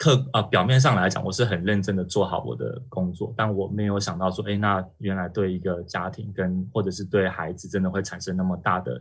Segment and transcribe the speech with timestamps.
[0.00, 8.98] 客啊，表面上来讲，我是很认真的做好我的工作，但我没有想到说，哎，那原来对一个家庭跟或者是对孩子，真的会产生那么大的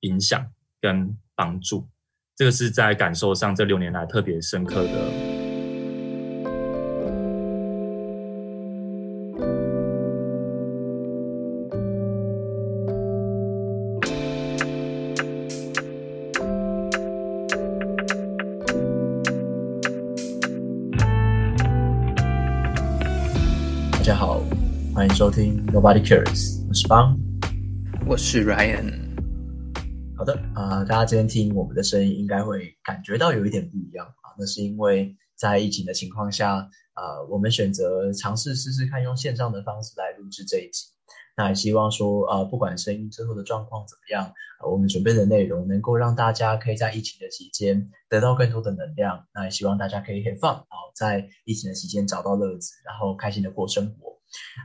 [0.00, 0.42] 影响
[0.80, 1.86] 跟帮助。
[2.34, 5.31] 这个是在感受上这六年来特别深刻的。
[25.72, 27.18] Nobody Cares，我是邦，
[28.06, 28.92] 我是 Ryan。
[30.18, 34.36] 好的啊，大家今天听我们的声音，应该会感觉到有一点不一样啊。
[34.38, 40.88] 那是因为在疫情的情况下，呃，我们选择尝试试试看用线上的方式来录制这一集。
[41.38, 44.30] 那也希望说，呃，不管声音之后的状况怎么样，
[44.70, 49.26] 我们准备的内容能够让大家可以在疫情的期间得到更多的能量。
[49.32, 54.12] 那也希望大家可以很放，好在疫情的期间找到乐子，然后开心的过生活。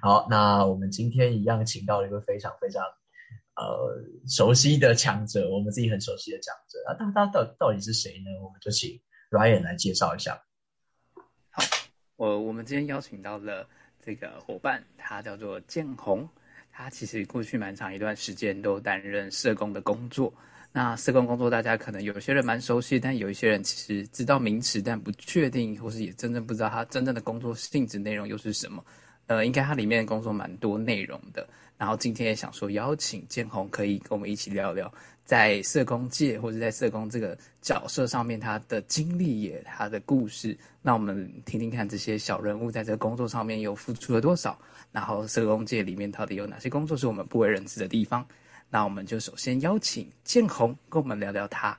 [0.01, 2.83] 好，那我们今天一样请到了一个非常非常
[3.55, 8.31] 呃熟悉的强者，我们自己很熟悉的强者啊，他他到到底是谁呢？
[8.43, 8.99] 我们就请
[9.31, 10.41] Ryan 来介绍一下。
[11.49, 11.63] 好，
[12.15, 13.67] 我我们今天邀请到了
[14.03, 16.27] 这个伙伴，他叫做建宏，
[16.71, 20.33] 他其实过去蛮长一段时间都担任社工的工作。
[20.71, 28.83] 那社工工作大家可能有些人蛮熟悉，但有一些人其实知道名词，但不确定，或是也真正不知道他真正的工作性质内容又是什么。
[29.27, 31.47] 呃，应该它里面工作蛮多内容的。
[31.77, 34.91] 然后今天也想说邀请建宏，可以跟我们一起聊聊
[35.23, 40.57] 在社工界或者在社工这个角色上面他的经历也他的故事。
[40.81, 44.57] 那我们听听看这些小人物在这个工作上面又付出了多少，
[44.91, 48.25] 然后社工界里面到底有哪些工作是我们不为人知的地方。
[48.71, 51.77] 那我们就首先邀请建宏跟我们聊聊他。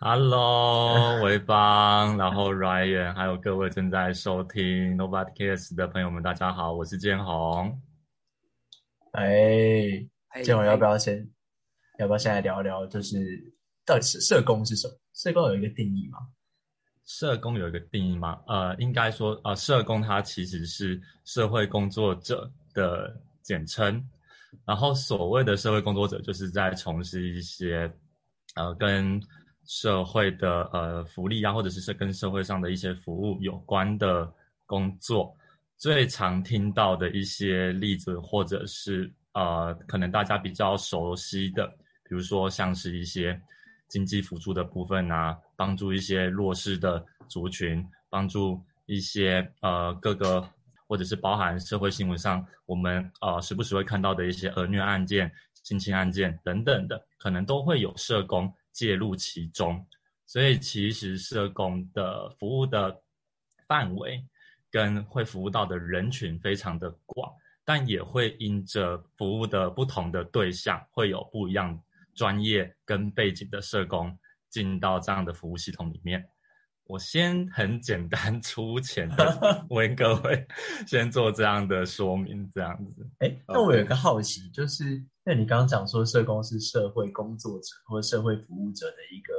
[0.00, 7.82] Hello， 维邦，然后 Ryan，还有各位正在收听 Nobody Cares 的朋友们，大家好，我是建宏。
[9.10, 10.06] 哎，
[10.44, 11.28] 建宏要不要先，
[11.98, 13.52] 要不要先来聊一聊，就是
[13.84, 14.94] 到底是社工是什么？
[15.14, 16.20] 社工有一个定义吗？
[17.04, 18.38] 社工有一个定义吗？
[18.46, 24.00] 呃，应该说，呃，社工它其实是社会工作者的简称，
[24.64, 27.92] 然后所谓的社会工作者，就是在从事一些，
[28.54, 29.20] 呃，跟
[29.68, 34.32] 社会的呃福利啊，或者是是跟社会上的一些服务有关的
[34.64, 35.36] 工作，
[35.76, 41.66] 最常听到的一些例子，或者是呃可能大家比较熟悉的，
[42.02, 43.38] 比如说像是一些
[43.88, 50.42] 经济辅助的部分啊，帮助一些弱势的族群，帮助一些呃各个
[50.86, 55.30] 或者是包含社会新闻上我们呃时不时会看到的一些儿虐案件、
[55.62, 58.50] 性侵案件等等的，可能都会有社工。
[58.78, 59.84] 介入其中，
[60.24, 63.02] 所以其实社工的服务的
[63.66, 64.24] 范围
[64.70, 67.28] 跟会服务到的人群非常的广，
[67.64, 71.76] 但也会因着服务的不同的对象，会有不一样
[72.14, 74.16] 专业跟背景的社工
[74.48, 76.24] 进到这样的服务系统里面。
[76.84, 80.46] 我先很简单粗浅的为各位
[80.86, 83.04] 先做这样的说明，这样子。
[83.18, 85.04] 哎，那我有一个好奇，就是。
[85.28, 89.34] 那你刚刚讲说社工是社会工作者或社会服务者的一个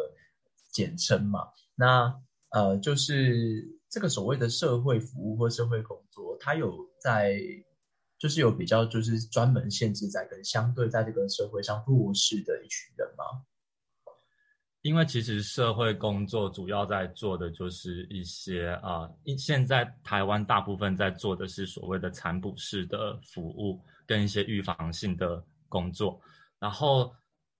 [0.72, 1.48] 简称嘛？
[1.74, 2.16] 那
[2.50, 7.40] 呃，就是这个所谓的社会服务或社会工作，它有在
[8.20, 13.24] 就是有比较就是专门限制在跟相对在这个社会上弱势的一群人吗？
[14.84, 25.44] 因为其实社会工作主要在做的就是一些啊，现在台湾大部分在做的是所谓的残补式的服务跟一些预防性的。
[25.69, 26.19] 工作，
[26.59, 27.13] 然后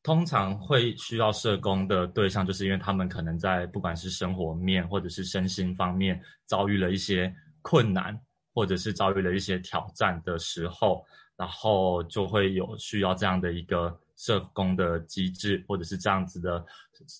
[0.04, 8.20] 通常会需要社工的对象，就是因为他们可能在不管是生活面或者是身心方面遭遇了一些困难，
[8.54, 11.06] 或者是遭遇了一些挑战的时候，
[11.38, 16.66] 然后就会有需要这样的一个社工的机制，或者是这样子的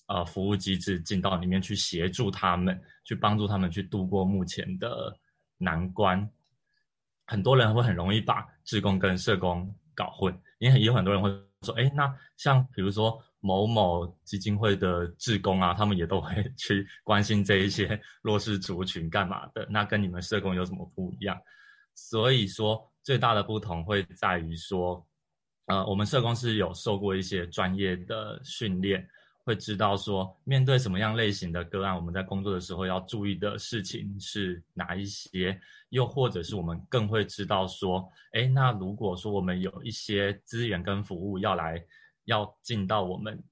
[0.08, 5.14] 呃服务机制进到里面去协助他们，去帮助他们去度过目前的
[5.58, 6.28] 难关。
[7.26, 10.38] 很多人会很容易把志工跟社工搞混。
[10.58, 11.30] 因为有很多人会
[11.62, 19.66] 说，哎，那像比如说某某基金会的志工啊，他们也都会 去关心这一些 弱势族群干嘛的？
[19.70, 21.40] 那跟你们社工有什么不一样？
[21.94, 25.06] 所以说最大的不同会在于说，
[25.66, 29.08] 呃，我们社工是有受过一些专业的训练。
[29.44, 35.60] 会知道说，面对什么样类型的个案，我们在工作的时候要注意的事情是哪一些？
[35.88, 41.82] 又或者是我们更会知道说，哎，那如果说我们有一些资源跟服务要来
[42.26, 43.42] 要进到我们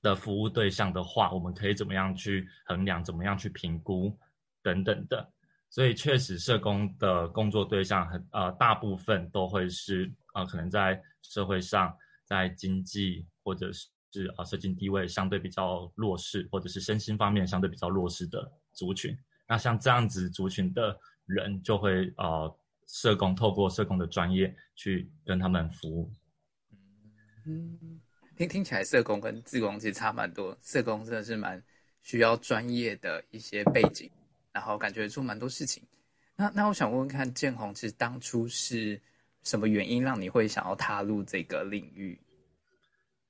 [0.00, 4.16] 的服务对象的话，我们可以怎么样去衡量，怎么样去评估
[4.62, 5.28] 等等的。
[5.70, 11.94] 所以确实，社工的工作对象很呃，大部分都会是呃，可能在社会上，
[12.24, 19.16] 在经济或者是是啊，社经地位相对比较弱势，或者是身心方面相对比较弱势的族群。
[19.46, 26.10] 那像这样子族群的人，就会呃，社工透过社工的专业去跟他们服务。
[27.46, 28.00] 嗯，
[28.36, 30.56] 听听起来，社工跟自工其实差蛮多。
[30.62, 31.62] 社工真的是蛮
[32.02, 34.10] 需要专业的一些背景。
[34.50, 35.86] 然后感觉做蛮多事情，
[36.34, 39.00] 那那我想问问看，建宏其实当初是
[39.44, 42.18] 什么原因让你会想要踏入这个领域？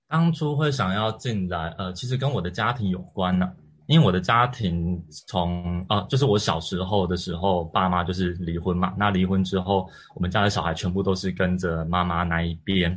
[0.09, 3.53] 当初会想要进来，呃，其实跟我的家庭有关呢。
[3.87, 8.95] 因为我的家庭从啊，就是我小时候的时候，爸妈就是离婚嘛。
[8.99, 12.91] 那离婚之后，我们家的小孩全部都是跟着妈妈那一边，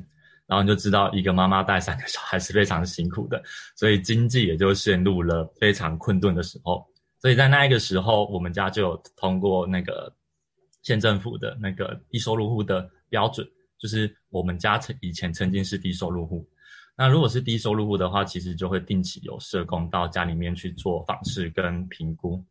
[0.47, 3.41] 然后你就知道一个妈妈带三个小孩是非常辛苦的，
[3.73, 6.85] 所以经济也就陷入了非常困顿的时候。
[7.19, 10.13] 所以在那一个时候，我们家就有通过那个
[10.83, 13.47] 县政府的那个低收入户的标准，
[13.77, 16.45] 就是我们家曾以前曾经是低收入户。
[16.95, 22.43] 那如果是低收入户的话，其实就会定期有社工到家里面去做访视跟评估。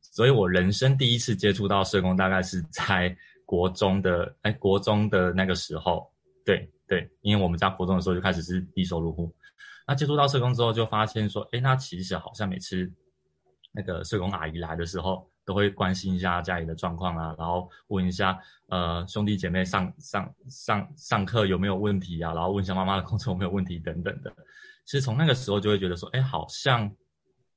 [0.00, 6.10] 所以我人生第一次接触到社工，大概是在国中的哎国中的那个时候。
[6.44, 9.34] 对对，因为我们家国中的时候就开始是低收入户。
[9.86, 12.92] 那接触到社工之后，就发现说，哎，那其实好像每次。
[13.76, 18.38] 那个社工阿姨来的时候，都会关心一下家里的状况啊，然后问一下
[18.68, 24.32] 呃兄弟姐妹上上上上课有没有问题啊，然后问一下妈妈的工作有没有问题等等的。
[24.84, 26.90] 其实从那个时候就会觉得说，哎，好像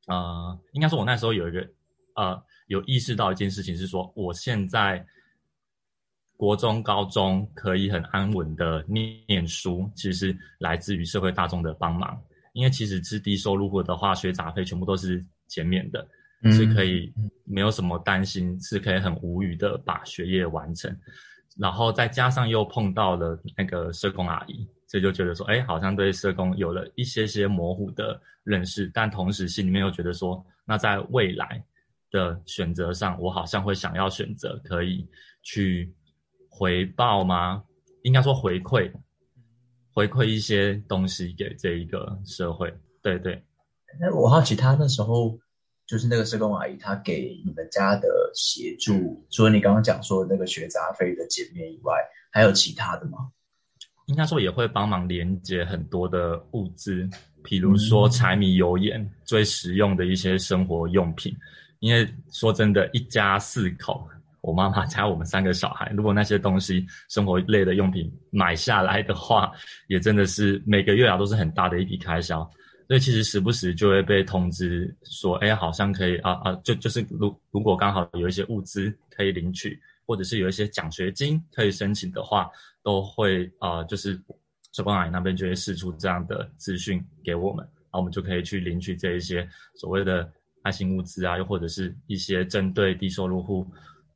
[0.07, 1.68] 呃，应该说我那时候有一个
[2.16, 5.06] 呃有意识到一件事情是说，我现在
[6.36, 12.22] 国中高中可以很安稳的念书，其实来自于社会大众的帮忙。
[12.54, 15.25] 因为其实是低收入户的话，学杂费全部都是。
[15.48, 16.06] 减免的，
[16.51, 17.13] 是可以
[17.44, 20.95] 没有什么担心，是可以很无语的把学业完成，
[21.57, 31.63] 然后再加上又碰到了那个社工阿姨，所以就觉得说，哎，好像对社工有了一些些模糊的认识，但同时心里面又觉得说，那在未来
[32.12, 35.07] 的选择上，我好像会想要选择可以
[35.42, 35.94] 去
[36.50, 37.63] 回报吗？
[38.04, 38.92] 应该说回馈，
[39.92, 43.44] 回馈一些东西给这一个社会，对对。
[44.00, 45.38] 那我好奇，他那时候
[45.88, 51.95] 就是那个社工阿姨，她给你们家的协助，除了你刚刚讲说那个学杂费的减免以外，
[52.30, 53.30] 还有其他的吗？
[54.07, 57.10] 应该说也会帮忙连接很多的物资，
[57.44, 61.36] 比如说柴米油盐最实用的一些生活用品。
[61.80, 64.07] 因为说真的，一家四口，
[64.42, 69.51] 我妈妈加我们三个小孩，如果那些东西生活类的用品买下来的话，
[69.88, 72.50] 也真的是每个月啊都是很大的一笔开销。
[72.88, 82.50] 所以其实时不时就会被通知说，哎，好像可以啊啊，就就是如如果刚好有一些物资可以领取，或者是有一些奖学金可以申请的话，
[82.81, 84.18] 都会啊，就是
[84.72, 89.45] 社工阿姨那边就会释出这样的资讯给我们，然后我们就可以去领取这一些
[89.75, 90.31] 所谓的
[90.62, 93.69] 爱心物资啊，又或者是一些针对低收入户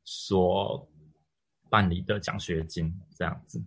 [0.04, 0.88] 所
[1.68, 3.62] 办理的奖学金这样子。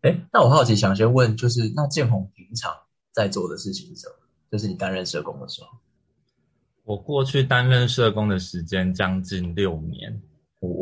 [0.00, 2.72] 哎，那我好奇想先问，就是那建宏平常。
[3.12, 4.14] 在做的事情是什么？
[4.50, 5.68] 就是你担任社工的时候。
[6.84, 10.20] 我过去担任社工的时间将近六年，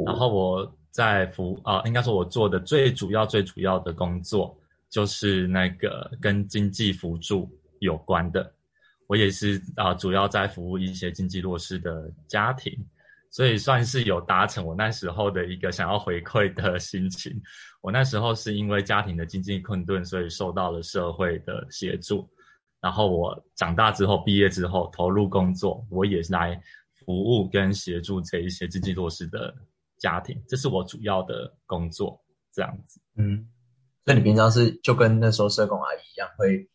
[0.06, 4.58] 然后我在服啊，应该说我做的最主要、最主要的工作
[4.88, 7.48] 就是那个跟经济辅助
[7.80, 8.50] 有关的。
[9.06, 12.72] 我也是啊，主要在服务一些经济弱势的家庭，
[13.30, 17.32] 所以算是有达成我那时候的一个想要回馈的心情。
[17.80, 22.28] 我那时候是因为家庭的经济困顿，所以受到了社会的协助。
[22.80, 26.60] 然后我长大之后，毕业之后投入工作，我也来
[27.06, 29.54] 服务跟协助这一些经济弱势的
[29.98, 32.20] 家庭，这是我主要的工作。
[32.52, 33.48] 这样子，嗯，
[34.04, 36.68] 那你平常是就跟那时候社工阿姨一样，会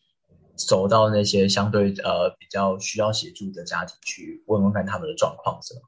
[0.56, 5.82] 走到那些相对呃比较需要协助的家庭去问问看他们的状况，是吗？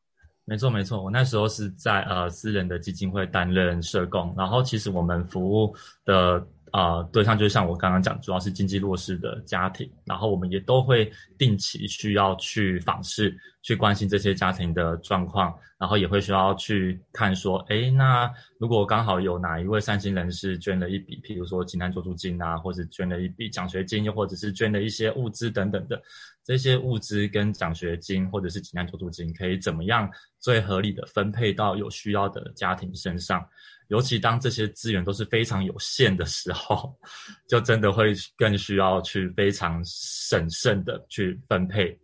[0.50, 5.76] 没错，没错，我那时候是在呃私人的基金会担任社工，然后其实我们服务
[6.06, 26.02] 的啊对象就像我刚刚讲，主要是经济弱势的家庭，然后我们也都会定期需要去访视，去关心这些家庭的状况，然后也会需要去看说，哎，那如果刚好有哪一位善心人士捐了一笔，譬如说济南救助金啊，或者捐了一笔奖学金，又或者是捐了一些物资等等的。
[26.44, 30.10] 这些物资跟奖学金或者是济南救助金可以怎么样
[30.40, 33.46] 最合理的分配到有需要的家庭身上？
[33.88, 36.94] 尤其当这些资源都是非常有限的时候，
[37.48, 41.98] 就真的会更需要去非常审慎的去分配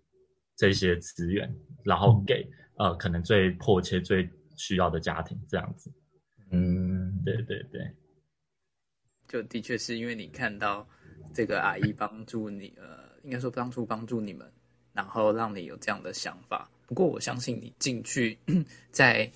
[0.55, 2.47] 这些资源，然后给
[2.77, 5.91] 呃可能最迫切、最需要的家庭这样子。
[6.51, 7.81] 嗯，对对对，
[9.27, 10.87] 就的确是因为你看到
[11.33, 14.49] 这个阿姨帮助你，呃，应该说当初帮助你们，
[14.93, 16.69] 然后让你有这样的想法。
[16.85, 18.37] 不过我相信你进去
[18.91, 19.31] 在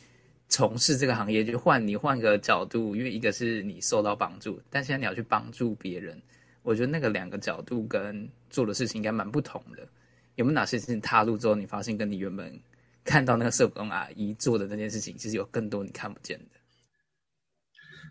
[0.50, 6.22] 从事这个行业，就换你换个角度，因为一个是你受到帮助，但现在你要去帮助别人，
[6.64, 9.88] 我觉得那个两个角度跟做的事情应该蛮不同的。
[10.36, 12.58] 有没有哪些事情踏入之后，你发现跟你原本
[13.04, 16.46] 看到那个社工阿姨做的那件事情，其实有更多你看不见的？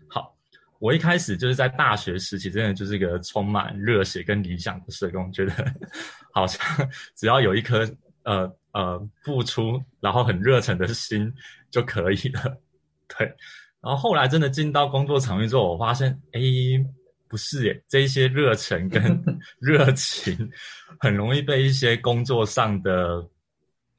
[0.07, 0.37] 好，
[0.79, 5.73] 我一开始就是在大学时期，真的就是一个充满热血跟理想的社工，觉得
[6.33, 6.61] 好像
[7.15, 7.89] 只要有一颗
[8.27, 11.33] 呃呃付出，然后很热忱的心
[11.71, 12.61] 就可以了。
[13.07, 13.25] 对，
[13.81, 16.41] 然后后来真的进到工作场域之后，我发现，哎，
[17.29, 19.23] 不是耶，这一些热忱跟
[19.59, 20.37] 热情，
[20.99, 23.25] 很容易被一些工作上的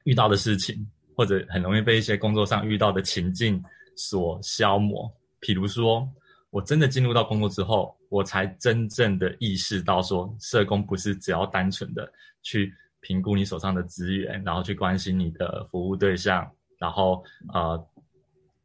[0.04, 3.62] 遇到的事情，或者很容易被一些工作上遇到的情境
[3.96, 5.10] 所消磨。
[5.40, 6.06] 比如说，
[6.50, 17.86] 我真的进入到工作之后，我才真正的意识到，说社工不是只要单纯的去评估你手上的资源，然后去关心你的服务对象，然后呃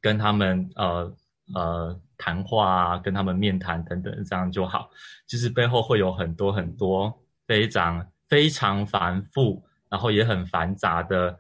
[0.02, 1.16] 跟他们呃
[1.54, 4.90] 呃谈话啊，跟他们面谈等等，这样就好。
[5.28, 7.14] 其实背后会有很多很多
[7.46, 11.38] 非常非常繁复，然后也很繁杂的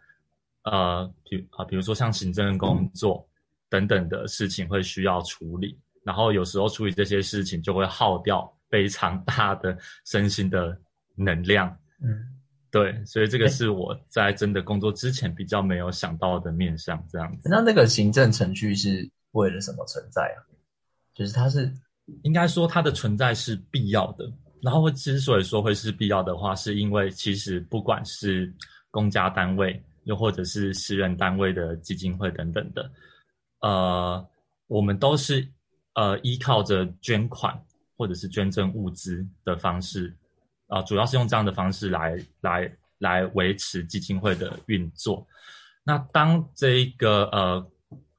[0.64, 3.28] 呃，比啊比如说像行政工作。
[3.70, 10.80] 等等的事情会需要处理，然后有时候处理这些事情就会耗掉非常大的身心的
[11.16, 11.76] 能量。
[12.00, 12.24] 嗯，
[12.74, 17.48] 对，所以这个是我在真的工作之前比较没有想到的面向，这样子。
[17.48, 20.42] 那那个行政程序是为了什么存在啊？
[21.14, 21.72] 就是它是
[22.24, 24.28] 应该说它的存在是必要的。
[24.60, 28.52] 然后之所以说会是必要的话，是因为其实不管是
[28.90, 32.92] 公家单位，又或者是私人单位的基金会等等的。
[33.60, 34.28] 呃，
[34.66, 35.48] 我们都是
[35.94, 37.56] 呃依靠着捐款
[37.96, 40.18] 或者是捐赠物资的方式，
[40.74, 45.24] 啊，主要是用这样的方式来来来维持基金会的运作。
[45.84, 47.72] 那当这一个呃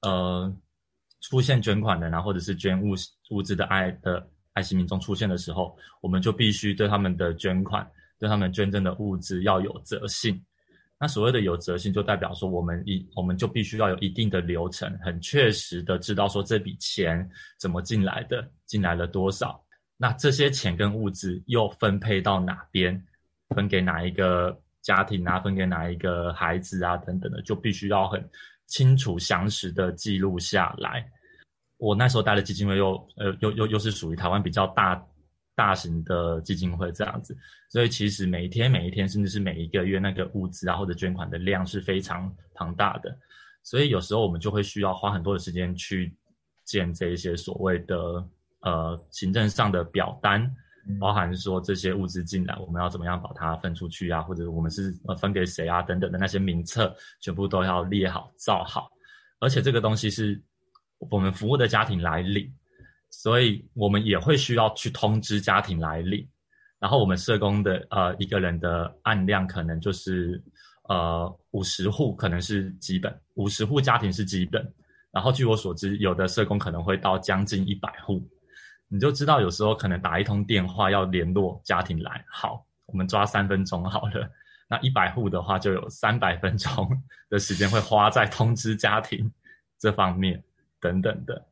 [0.02, 0.56] 呃
[1.20, 2.94] 出现捐款的，然后或者是捐物
[3.30, 7.84] 物资的爱的爱心民众出现的时候，我们就必须对他们的捐款、
[8.20, 10.40] 对他们捐赠的物资要有责信。
[10.96, 19.60] 那所谓的有责性，就代表说我们一我们就必须要有一定的流程，很确实的知道说这笔钱怎么进来的，进来了多少，
[19.96, 23.02] 那这些钱跟物资又分配到哪边，
[23.54, 28.28] 分给哪一个家庭啊，分给哪一个孩子啊，等等的，就必须要很
[28.66, 31.04] 清楚详实的记录下来。
[31.76, 35.04] 我那时候带的基金会又呃又又又是属于台湾比较大。
[35.56, 37.38] 大型的基金会这样子，
[37.70, 43.16] 所以其实每一天、每一天，甚至是每一个月，那个物资啊或者捐款的量是非常庞大的。
[43.62, 46.12] 所以有时候我们就会需要花很多的时间去
[46.64, 48.28] 建这一些所谓的
[48.64, 50.50] 呃行政上的表单，
[50.98, 58.90] 包含说这些物资进来，我们要怎么样把它分出去啊，或者我们是呃分给谁啊等等的那些名册，全部都要列好造好。
[59.38, 60.42] 而且这个东西是
[60.98, 62.52] 我们服务的家庭来领。
[63.16, 66.28] 所以我们也会需要去通知家庭来领，
[66.80, 70.42] 然后我们社工的呃一个人的案量可能就是
[70.88, 74.68] 呃五十户，可能是基本五十户家庭是基本，
[75.12, 78.20] 然后据我所知，有的社工可能会到将近一百户，
[78.94, 84.30] 你就知道有时候可能打一通电话要联络家庭来，好，我们抓三分钟好了，
[84.68, 86.88] 那一百户的话就有三百分钟
[87.28, 89.28] 的时间会花在通知家庭
[89.80, 90.40] 这方面
[90.78, 91.44] 等等的。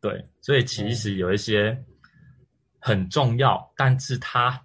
[0.00, 1.76] 对，所以其实有一些
[2.78, 4.64] 很重要，但是它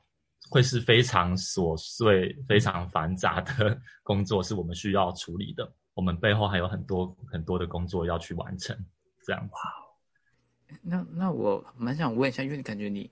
[0.52, 5.68] 会是非常琐碎、非常繁杂的工作，是我们需要处理的。
[5.96, 8.78] 我们背后还有很多很多的工作要去完成。
[9.26, 9.60] 这样，哇，
[10.82, 13.10] 那那我蛮想问一下，因为你感觉你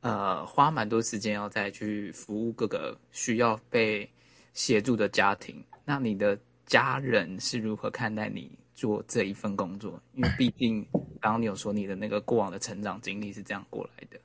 [0.00, 4.08] 呃花蛮多时间要再去服务各个需要被
[4.52, 8.50] 协助的家庭，那你的家人是如何看待你？
[8.76, 10.86] 做这一份工作，因为毕竟
[11.18, 14.20] 刚刚你有说你的那个过往的成长经历是这样过来的。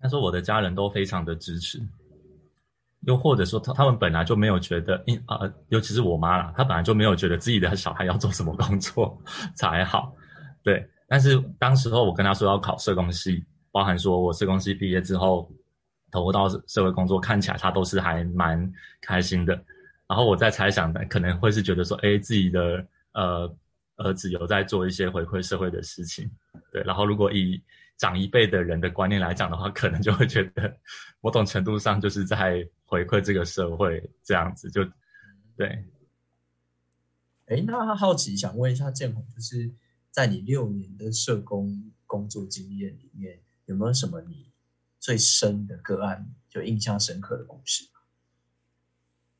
[0.00, 1.80] 他说我的家人都非常的支持，
[3.02, 9.16] 又或者说他他们本来就没有觉得，因啊，尤其是我妈啦，她本来就没有觉得自己的小孩要做什么工作
[9.54, 10.12] 才好。
[10.64, 15.50] 对，但是当时候我跟他说要考社工系，包含说我社工系毕业之后
[16.10, 19.54] 投入到社会工作，看起来他都是还蛮开心的。
[20.06, 22.86] 然后我在猜想的可能会是觉得说，哎，自己的。
[23.18, 23.50] 呃，
[23.96, 26.30] 儿子有在做一些回馈社会的事情，
[26.70, 26.82] 对。
[26.82, 27.58] 然后，如果以
[27.96, 30.70] 长一辈的人的观念来讲的话，可能就会觉得
[31.22, 34.84] 某种程度上就是在回馈这个社会这样子，就
[35.56, 35.82] 对。
[37.46, 39.72] 哎，那好奇想问一下建宏，就是
[40.16, 44.50] 在你六年的社工工作经验里面，有没有什么你
[44.98, 47.86] 最深的个案，就印象深刻的故事？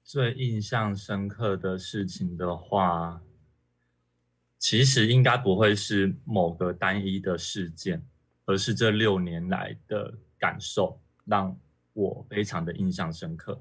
[0.05, 3.23] 最印象深刻的事情的话，
[4.59, 8.07] 其实应该不会是某个单一的事件，
[8.45, 11.59] 而是这六年来的感受让
[11.95, 13.53] 我非常的印象深刻。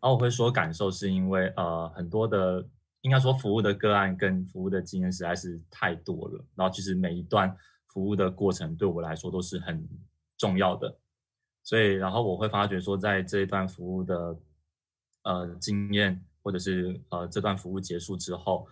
[0.02, 2.68] 后我会说感受，是因为呃很多的。
[3.02, 6.44] 应该说，服务的个案跟服务的经验实在是太多了。
[6.54, 7.54] 然后，其实每一段
[7.88, 9.84] 服务的过程对我来说都是很
[10.38, 10.96] 重要的。
[11.64, 14.36] 所以，然后我会发觉说，在这一段服务的
[15.24, 18.68] 呃经验，或者是呃这段服务结束之后，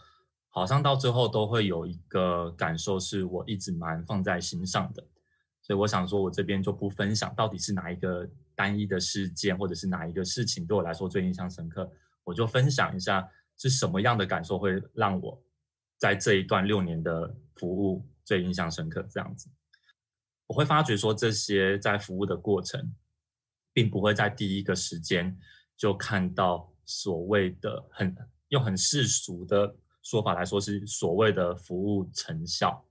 [0.48, 5.04] 好像到最后都会有一个感受，是我一直蛮放在心上的。
[5.60, 11.90] 所以，我想说，我这边就不分享到底是哪一个单一的事件，或者是哪一个事情对我来说最印象深刻，
[12.22, 13.28] 我就分享一下。
[13.60, 15.38] 是什么样的感受会让我
[15.98, 19.02] 在这一段六年的服务最印象深刻？
[19.10, 19.50] 这样子，
[20.46, 22.94] 我会发觉说，这些在服务的过程，
[23.74, 25.38] 并不会在第一个时间
[25.76, 28.16] 就看到所谓的很
[28.48, 32.82] 用很世俗的说法来说是所谓的服务成效，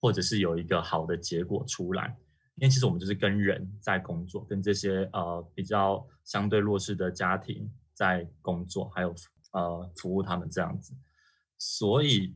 [0.00, 2.16] 或者是有一个好的结果出来。
[2.54, 9.12] 因为其实我们就是跟人在工作，跟这些呃比较相对弱势的家庭在工作，还有。
[9.52, 10.94] 呃，服务他们这样子，
[11.58, 12.34] 所以，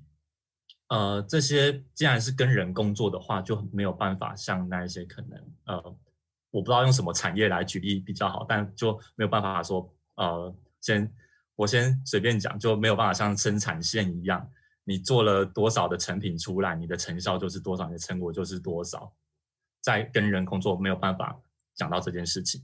[0.89, 5.77] 呃，这些既然是跟人工作的话，就没有办法像那一些可能，呃，
[6.51, 11.11] 我不知道用什么产业来举例比较好，但就没有办法说，呃，先
[11.55, 14.53] 我先随便讲，就没有办法像生产线一样，
[14.85, 19.11] 你做了多少的成品出来，你的成效就是多少，你的成果就是多少，
[19.81, 21.41] 在跟人工作没有办法
[21.75, 22.63] 讲到这件事情，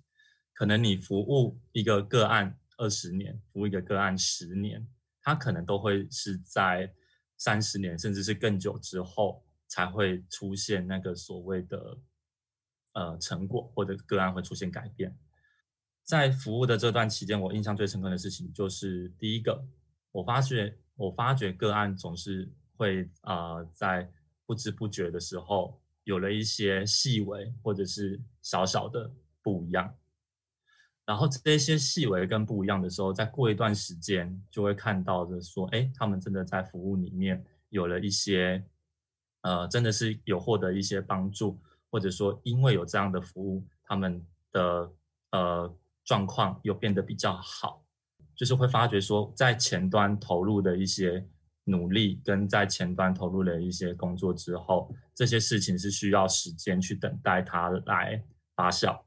[0.52, 2.58] 可能你服务一个个案。
[2.82, 4.84] 二十年服务一个个案，十年，
[5.22, 6.92] 他可能都会是在
[7.36, 11.96] 三十年甚至是更久之后才会出现那个所谓的
[12.94, 15.16] 呃成果，或者个案会出现改变。
[16.02, 19.64] 在服务的这段期间，我印象最深刻的事情就是第一个，
[20.10, 24.10] 我发觉我发觉个案总是会啊在
[24.44, 29.08] 不知不觉的时候有了一些细微或者是小小的
[29.40, 29.96] 不一样。
[31.12, 38.64] 然后这些细微跟不一样的时候，再过一段时间就会看到的说，哎，他们真的在服务里面有了一些，
[39.42, 44.90] 呃，真的是有获得一些帮助，或者说因为有这样的服务，他们的
[45.32, 47.84] 呃状况又变得比较好，
[48.34, 51.28] 就是会发觉说，在前端投入的一些
[51.64, 58.24] 努力跟在前端投入的一些工作之后，这些事情是需要时间去等待它来
[58.56, 58.98] 发酵。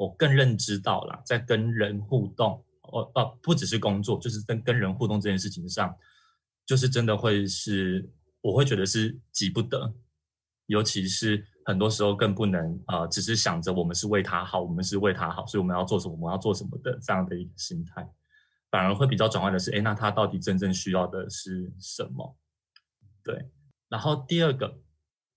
[0.00, 5.94] 我更认知到了，在跟人互动，哦哦，不只是工作，就是跟跟人互动这件事情上，
[6.64, 8.10] 就是真的会是，
[8.40, 9.92] 我会觉得是急不得，
[10.68, 18.10] 尤其是很多时候更不能啊，只是想着我们是为他好，我们是为他好，所以我们要做什么，我们要做什么的这样的一个心态，
[18.70, 22.38] 反而会比较转换的是，哎，那他到底真正需要的是什么？
[23.22, 23.50] 对，
[23.90, 24.80] 然后第二个，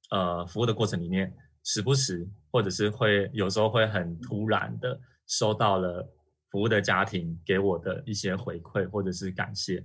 [0.10, 1.36] 呃，服务的过程里面。
[1.66, 6.08] 时不时，或者是会有时候会很突然的收到了
[6.52, 9.84] 服务的家庭给我的一些回馈或者是感谢，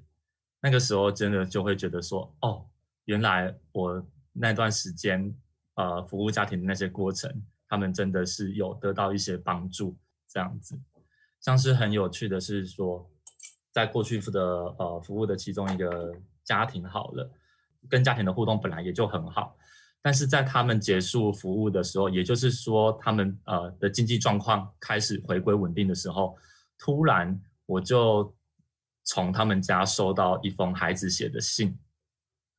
[0.61, 2.67] 那个时候真的就会觉得说，哦，
[3.07, 5.35] 原来我那段时间
[5.77, 9.97] 呃服务家庭的那些过程，他们真的是有得到一些帮助，
[10.29, 10.79] 这样子。
[11.41, 13.11] 像是很有趣的是说，
[13.73, 14.41] 在过去的
[14.79, 17.31] 呃服务的其中一个家庭好了，
[17.89, 19.57] 跟家庭的互动本来也就很好。
[20.09, 26.35] 但是在他们结束服务的时候，也就是说他们呃的经济状况开始回归稳定的时候，
[26.79, 28.35] 突然我就
[29.05, 31.79] 从他们家收到一封孩子写的信，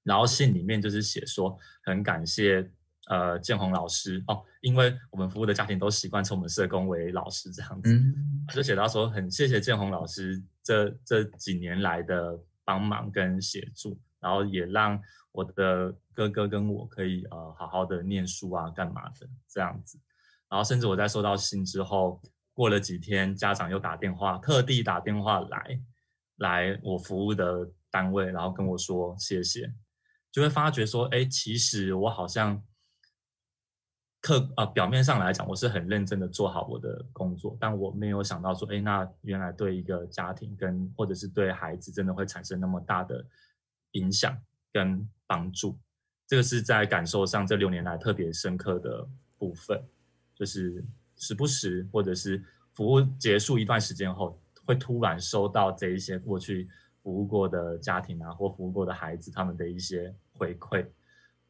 [0.04, 2.70] 然后信里面就是写说很感谢
[3.08, 4.24] 呃建宏老师。
[4.28, 8.00] 哦，因为我们服务的家庭都习惯称我们社工为老师这样子，
[8.54, 15.02] 就写到说很谢谢建宏老师这这几年来的帮忙跟协助，然后也让。
[15.32, 20.00] 我的哥哥跟我可以呃好好的念书啊，干嘛的这样子，
[20.50, 22.20] 然后甚至我在收到信之后，
[22.52, 25.80] 过了几天，家长又打电话，特地打电话来，
[26.38, 29.72] 来我服务的单位，然后跟我说谢谢，
[30.32, 32.62] 就会发觉说，哎，其实我好像
[34.20, 43.24] 客啊表面上来讲，我是很认真的做好我的工作，但我没有想到说，哎，那原来对一个家庭跟或者是对孩子，真的会产生那么大的
[43.92, 44.38] 影响
[44.74, 45.08] 跟。
[45.32, 45.78] 帮助，
[46.26, 49.80] 这个是在感受上这六年来特别深刻的部分，
[50.34, 50.84] 就是
[51.18, 56.68] 时不时或者是服务结束一段时间后，会突然收到这一些过去
[57.04, 60.84] 服务过的家庭啊，或服务过的孩子，他们的一些回馈，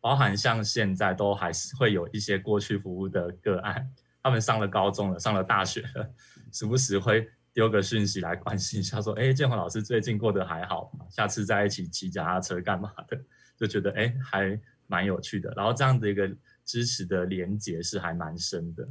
[0.01, 3.89] 包含像现在都还是会有一些过去服务的个案，
[4.21, 6.13] 他们上了高中了，上了大学了，
[6.51, 11.05] 时不时会丢个讯息来关心一下，说：“哎，建宏老师最近过得还好吗？
[11.09, 13.21] 下次在一起骑脚踏车干嘛的？”
[13.59, 15.53] 就觉得哎，还蛮有趣的。
[15.57, 18.87] 然后这样的一个支持的连结是还蛮深的，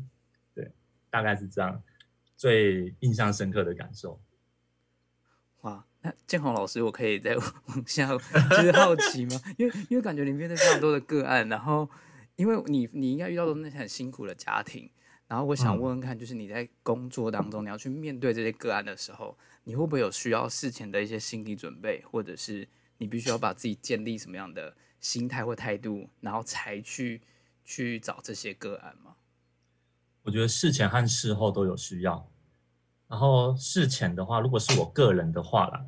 [0.54, 0.70] 对，
[1.08, 1.82] 大概是这样，
[2.36, 4.20] 最印象深刻的感受。
[5.62, 7.34] 哇，那建宏老师，我可以再
[7.68, 8.08] 往下
[8.50, 9.40] 就是好奇吗？
[9.56, 11.88] 因为因为感觉里面的非常多的个案，然后
[12.36, 14.90] 因为你你应该遇到的那些很辛苦的家庭，
[15.28, 27.20] 然后我想问问看，就是你在工作当中你要去面对这些个案的时候，你会不会有需要事前的一些心理准备，或者是你必须要把自己建立什么样的心态或态度，然后才去
[27.62, 29.16] 去找这些个案吗？
[30.22, 32.26] 我觉得事前和事后都有需要。
[33.06, 35.86] 然后事前的话，如果是我个人的话啦，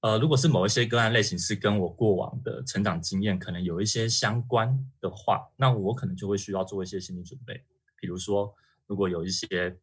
[0.00, 7.64] 呃，如果是某一些个案类型是跟我过往的成长经验可能有一些相关的话，那我可能就会需要做一些心理准备。
[8.04, 8.54] 比如说，
[8.86, 9.78] 如果有一些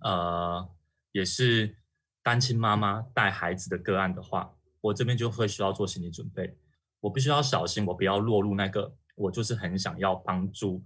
[0.00, 0.66] 呃
[1.12, 1.76] 也是
[2.22, 6.56] 单亲妈妈带孩子的个案的话，我这边就会需要做心理准备。
[7.00, 10.82] 我必须要小心，我不要落入那个我就是很想要帮助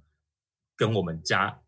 [0.74, 1.62] 跟我们家。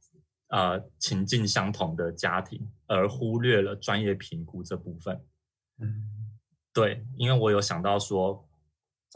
[0.49, 5.23] 呃，情境相同的家庭，而忽略了专业评估这部分。
[5.79, 6.39] 嗯，
[6.73, 8.49] 对，因为我有想到说，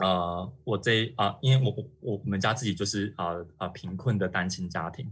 [0.04, 5.10] 呃，我这啊，因为我我我们家自己就是啊啊贫困的单亲家庭，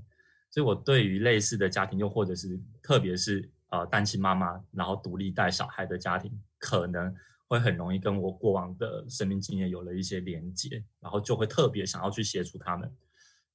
[0.50, 7.14] 所以我对于类似的家庭，又或者是特别是呃单亲妈妈，然后独立带小孩的家庭，可能
[7.46, 12.92] 会很容易跟我过往的生命经验有了一些连接，然后就会特别想要去协助他们。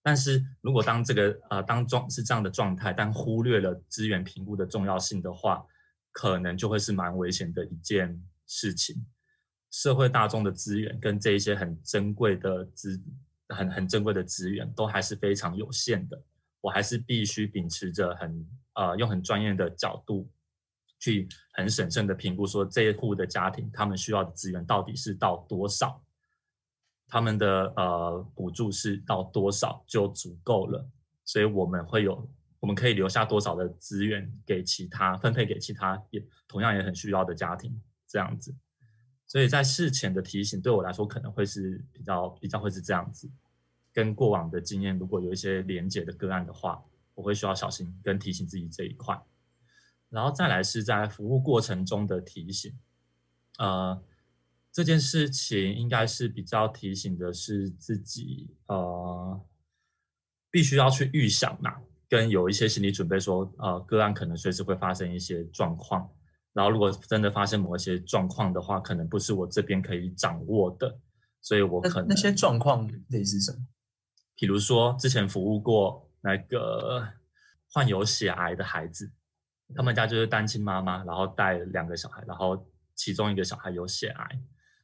[0.01, 5.65] 但是如果当这个呃当状是这样的状态，但忽略了资源评估的重要性的话，
[6.11, 9.05] 可能就会是蛮危险的一件事情。
[9.71, 13.01] 社会大众的资源跟这一些很珍贵的资
[13.49, 16.21] 很很珍贵的资源都还是非常有限的。
[16.65, 20.27] 我还是必须秉持着很呃用很专业的角度
[20.97, 26.01] 去很审慎的评估，说这一户的家庭他们需要的资源到底是到多少。
[27.07, 30.89] 他们的呃补助是到多少就足够了，
[31.23, 32.27] 所以我们会有，
[32.59, 38.55] 我们可以留下多少的资源给其他分配给其他也同样也很需要的家庭这样子，
[39.27, 43.29] 所以在事前的提醒对我来说可能会是比较比较会是这样子，
[43.95, 46.83] 跟过往的经验如果有一些连结的个案的话，
[47.15, 49.19] 我会需要小心跟提醒自己这一块，
[50.09, 52.77] 然后再来是在服务过程中的提醒，
[53.57, 54.03] 呃。
[54.75, 59.41] 这件事情应该是比较提醒的是自己，呃，
[60.51, 61.77] 必须要去预想嘛，
[62.09, 66.09] 跟有一些心理准备，说，呃，个案可能随时会发生一些状况，
[66.51, 70.99] 然后如果真的发生某一些状况的话，可能不是我这边可以掌握的，
[71.39, 73.59] 所以我可能那些状况类似什么？
[74.35, 77.07] 比如说之前服务过那个
[77.71, 79.11] 患有血癌的孩子，
[79.75, 84.39] 他们家就是单亲妈妈，然后带两个小孩，然后其中一个小孩有血癌。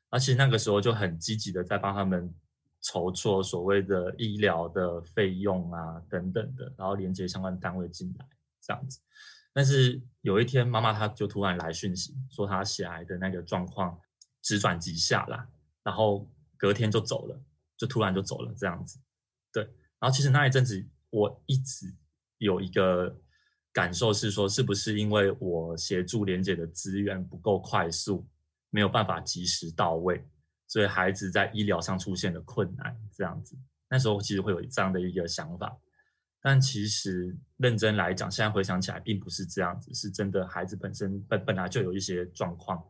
[0.09, 2.33] 而且那个时候就很积极的在帮他们
[2.81, 8.25] 筹措所谓的医疗的费用啊等等的，然后连接相关单位进来
[8.61, 8.99] 这样子。
[9.53, 13.97] 但是有一天妈妈她就突然来讯息说她血癌的那个状况
[14.41, 15.47] 直转急下啦，
[15.83, 17.41] 然后隔天就走了，
[17.77, 18.99] 就突然就走了这样子。
[20.01, 21.85] 然后其实那一阵子我一直
[22.39, 23.15] 有一个
[23.71, 28.27] 感受是说，是不是因为我协助连姐的资源不够快速？
[28.71, 30.25] 没有办法及时到位，
[30.67, 32.97] 所以孩子在医疗上出现了困难。
[33.13, 33.55] 这样子，
[33.89, 35.77] 那时候其实会有这样的一个想法，
[36.41, 42.81] 但其实认真来讲，现在回想起来，并不是这样子，是真的孩子本身本本来就有一些状况。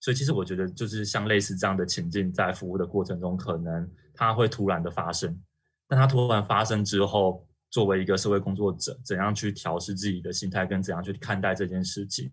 [0.00, 5.42] 所以其实我觉得，就是像类似这样的情境，在服务的过程中，可能它会突然的发生。
[5.88, 12.30] 但它突然发生之后，作为一个社会工作者，怎样去调试自己的心态，跟怎样去看待这件事情，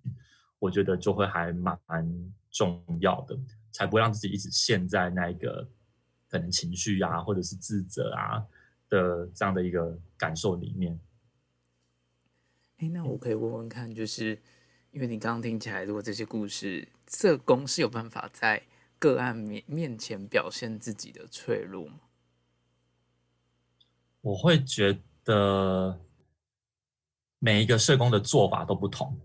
[0.59, 1.79] 我觉得就会还蛮。
[2.55, 3.37] 重要的，
[3.73, 5.67] 才不会让自己一直陷在那个
[6.29, 8.41] 可能情绪啊，或者是自责啊
[8.87, 10.97] 的这样的一个感受里面。
[12.77, 14.41] 哎，那我可以问问看，就是
[14.91, 18.63] 因为你刚刚听起来，如果这些故事，社工是有办法在
[18.97, 21.99] 个案面面前表现自己的脆弱吗？
[24.25, 26.01] 我会觉得
[27.38, 29.15] 每一个社工的做法都不同，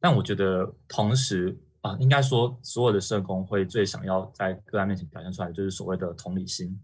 [0.00, 1.56] 但我觉得同时。
[1.82, 6.76] 啊，应该说，所有的社工会最想要在个案面前表现出来，就是所谓的同理心，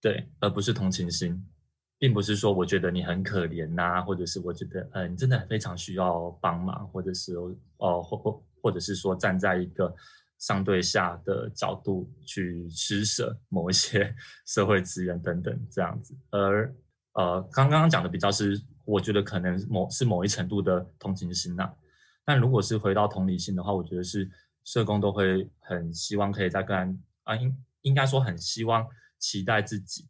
[0.00, 1.44] 对，而不是同情心，
[1.98, 7.34] 并不是说我觉得你很可怜呐，或者是我觉得，呃，你真的非常需要帮忙，或者是，
[7.78, 9.92] 哦，或或或者是说站在一个
[10.42, 14.12] 上对下的角度去施舍某一些
[14.44, 16.16] 社会资源等等这样子。
[16.30, 16.74] 而
[17.12, 21.72] 呃，刚刚讲的比较是，我觉得可能某是某一程度的同情心呐。
[22.24, 24.28] 但如果是回到同理心的话，我觉得是
[24.64, 28.84] 社工都会很希望可以在个案啊，应应该说很希望
[29.20, 30.08] 期待自己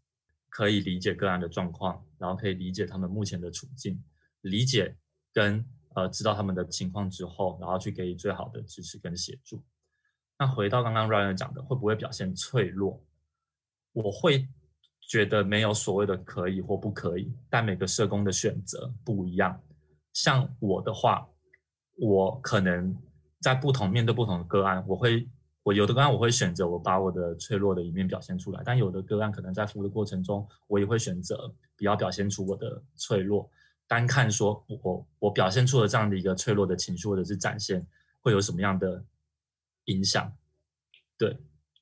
[0.48, 4.02] 可以理解个案的状况，然后可以理解他们目前的处境，
[4.40, 4.96] 理解
[5.32, 5.62] 跟
[5.94, 9.62] 呃知道他们的情况之后，然后去给予最好的支持跟协助。
[10.42, 13.00] 那回到刚刚 Ryan 讲的，会不会表现脆弱？
[13.92, 14.48] 我会。
[15.08, 19.60] 觉得没有所谓的可以或不可以，但每个社工的选择不一样。
[20.14, 21.28] 像我的话，
[21.98, 22.96] 我可能
[23.38, 25.28] 在不同面对不同的个案，我会
[25.64, 33.50] 我有的个案我会选择我把我的脆弱的一面表现出来，但有的个案可能在服务的过程中，我也会选择比较表现出我的脆弱，
[33.86, 37.86] 单看说我我表现出了这样的一个脆弱的情绪或者是展现
[38.22, 39.04] 会有什么样的
[39.86, 40.32] 影响？
[41.18, 41.36] 对，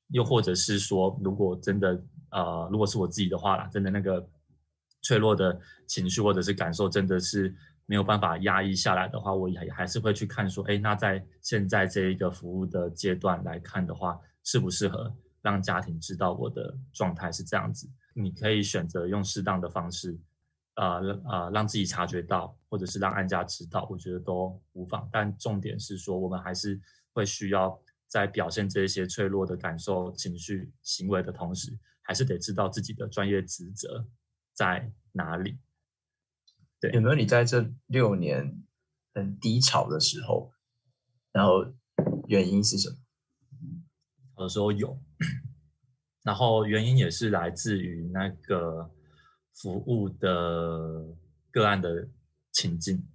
[0.09, 2.03] 又或者是说，如果真的。
[2.33, 4.25] 呃，如果是我自己的话啦，真的那个
[5.03, 7.53] 脆弱的情绪或者是感受，真的是
[7.87, 17.91] 没有办法压抑下来的话，我也还是会去看说，哎，那在现在这一个服务的阶段来看的话，适不适合让家庭知道我的状态是这样子？
[18.15, 20.17] 你可以选择用适当的方式，
[20.77, 25.09] 呃呃，让自己察觉到，或者是让安家知道，我觉得都无妨。
[25.11, 26.81] 但重点是说，我们还是
[27.13, 27.77] 会需要
[28.11, 31.79] 在表现这些脆弱的感受、情绪、行为的同时。
[32.03, 34.05] 还是得知道自己的专业职责
[34.53, 35.61] 在哪里。
[36.81, 38.65] 对，有没有你在这六年
[39.15, 40.53] 很低潮的时候，
[41.31, 41.73] 然后
[42.27, 42.97] 原因是什么？
[44.39, 45.01] 有的时候有，
[46.25, 48.91] 然后原因也是来自于那个
[49.53, 51.17] 服务的
[51.53, 52.09] 个案的
[52.51, 53.07] 情境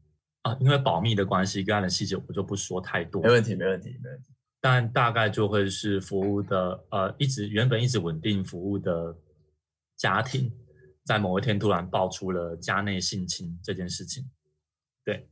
[0.43, 3.21] 啊，因为保密的关系，个案的细节我就不说太多。
[3.21, 4.31] 没问题，没问题，没问题。
[4.67, 9.15] 但大概就会是服务的，呃，一直原本一直稳定服务的
[9.95, 10.51] 家庭，
[11.04, 14.28] 在某一天突然爆出了家内性侵这件事情，
[15.04, 15.30] 对，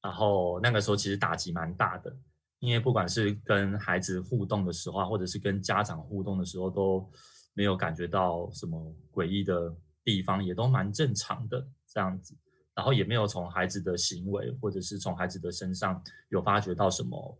[0.00, 2.16] 然后那个时候其实打击蛮大的，
[2.60, 7.10] 因为不管是跟孩子互动的时候，或者是跟家长互动的时候，都
[7.54, 12.32] 没有感觉到什么诡异的地方，也都蛮正常的这样子，
[12.76, 17.36] 然后也没有从孩子的行为或者是从孩子的身上有发觉到什么。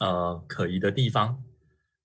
[0.00, 1.42] 呃，可疑的地方，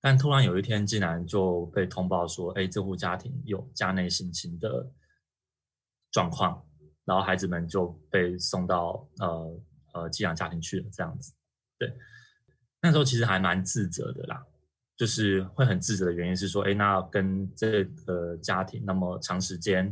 [0.02, 4.92] 但突然有一天，竟然就被通报说，哎，这户家庭有家内性侵的
[6.12, 6.66] 状况，
[7.06, 9.62] 然后孩子们就被送到呃
[9.94, 11.34] 呃寄养家庭去了，这样子。
[11.78, 11.94] 对，
[12.82, 14.44] 那时候其实还蛮自责的啦，
[14.98, 19.86] 就是会很自责的原因是说，哎，那跟这个家庭那么长时间，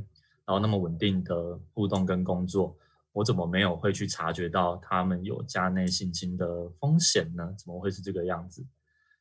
[0.45, 2.75] 然后那么稳定的互动跟工作。
[3.13, 6.47] 我怎么没有会去察觉到他们有家内性侵的
[6.79, 7.53] 风险呢？
[7.57, 8.65] 怎么会是这个样子？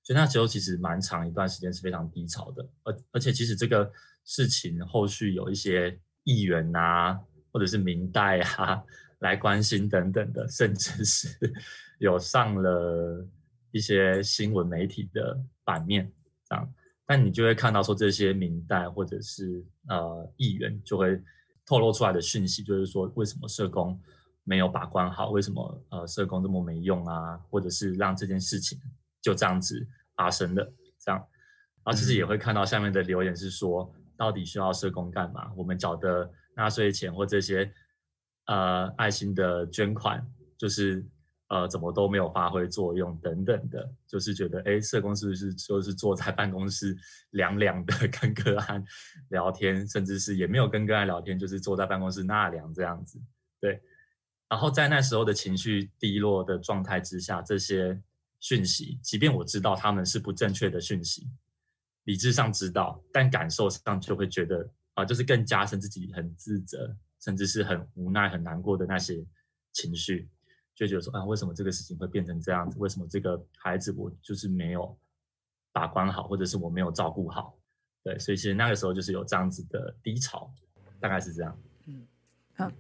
[0.03, 3.91] 所以那时候其实蛮长一段时间是非常低潮的，而而且其实这个
[4.25, 7.21] 事情后续有一些议员啊，
[7.53, 8.81] 或者是明代啊
[9.19, 11.29] 来关心等等的，甚至是
[11.99, 13.27] 有上了
[13.73, 16.11] 一些新闻媒体的版面
[16.49, 16.73] 这样，
[17.05, 21.21] 但你就会看到说这些明代或者是呃议员就会。
[21.71, 23.97] 透露出来的讯息就是说，为什么社工
[24.43, 25.31] 没有把关好？
[25.31, 27.39] 为什么呃社工这么没用啊？
[27.49, 28.77] 或者是让这件事情
[29.23, 30.65] 就这样子发生的？
[30.99, 31.19] 这样，
[31.85, 35.53] 然后其实也会看到下面的留言是说，到底需要社工干嘛？
[35.57, 37.73] 我们缴的纳税钱或这些
[38.47, 40.27] 呃爱心的捐款，
[40.59, 41.07] 就是。
[41.51, 46.97] 呃，怎么都没有发挥作用，等等的，就是觉得，哎，社工是不是就是坐在办公室
[47.31, 48.83] 凉凉的 跟个案
[49.31, 53.21] 聊天，甚至是也没有跟个案聊天，就是坐在办公室纳凉这样子，
[53.61, 53.83] 对。
[54.49, 58.01] 然后在那时候的情绪低落的状态之下，这些
[58.39, 61.29] 讯息，即便我知道他们是不正确的讯息，
[62.05, 69.25] 理智上知道，但感受上就会觉得，啊，就是更加深自己很自责，甚至是很无奈、很难过的那些
[69.73, 70.29] 情绪。
[70.81, 72.79] 就觉得说啊，为什么这个事情会变成这样子？
[72.79, 74.97] 为什么这个孩子我就是没有
[75.73, 77.55] 把关好，或者是我没有照顾好？
[78.03, 80.51] 对，所以其实那个时候就是有这样子的低潮，
[80.99, 81.55] 大概是这样。
[81.85, 82.07] 嗯，
[82.57, 82.73] 那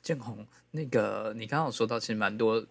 [0.00, 2.64] 建宏，那个你刚刚有说到，其实蛮多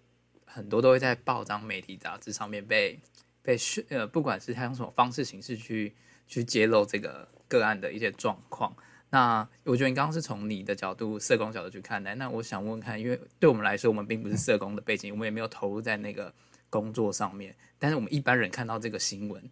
[0.46, 2.98] 很多都会在报章、媒体、杂志上面被
[3.42, 5.94] 被宣呃，不管是他用什么方式、形式去
[6.28, 8.74] 去揭露这个个案的一些状况。
[9.14, 12.16] 那我觉得你刚刚是从你的角度，社工角度去看待。
[12.16, 16.34] 那我想问问看，因为对我们来说，我们并不是社工的背景，我们也没有投入在那个
[16.70, 17.54] 工作上面。
[17.78, 19.44] 但是我们一般人看到这个新闻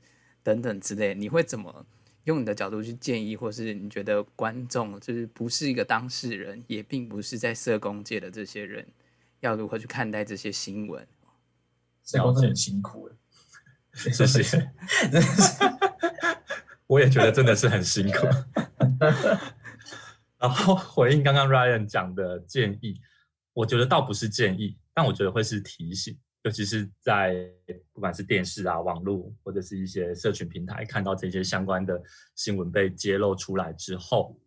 [0.41, 1.85] 等等之类，你会怎么
[2.23, 8.87] 用你的角度去建议，或是你觉得观众就是不是一个当事人，也并不是在社工界的这些人，
[9.41, 11.05] 要如何去看待这些新闻？
[12.05, 13.09] 社工真的很辛苦
[13.93, 14.71] 谢谢，
[16.87, 18.25] 我也觉得真的是很辛苦。
[20.39, 22.99] 然后回应刚刚 Ryan 讲的建议，
[23.53, 27.35] 我觉得倒不是建议，但我觉得会是提醒，尤其是在
[27.93, 32.01] 不管是电视啊、网络或者是一些社群平台看到这些相关的
[32.35, 34.39] 新闻被揭露出来之后，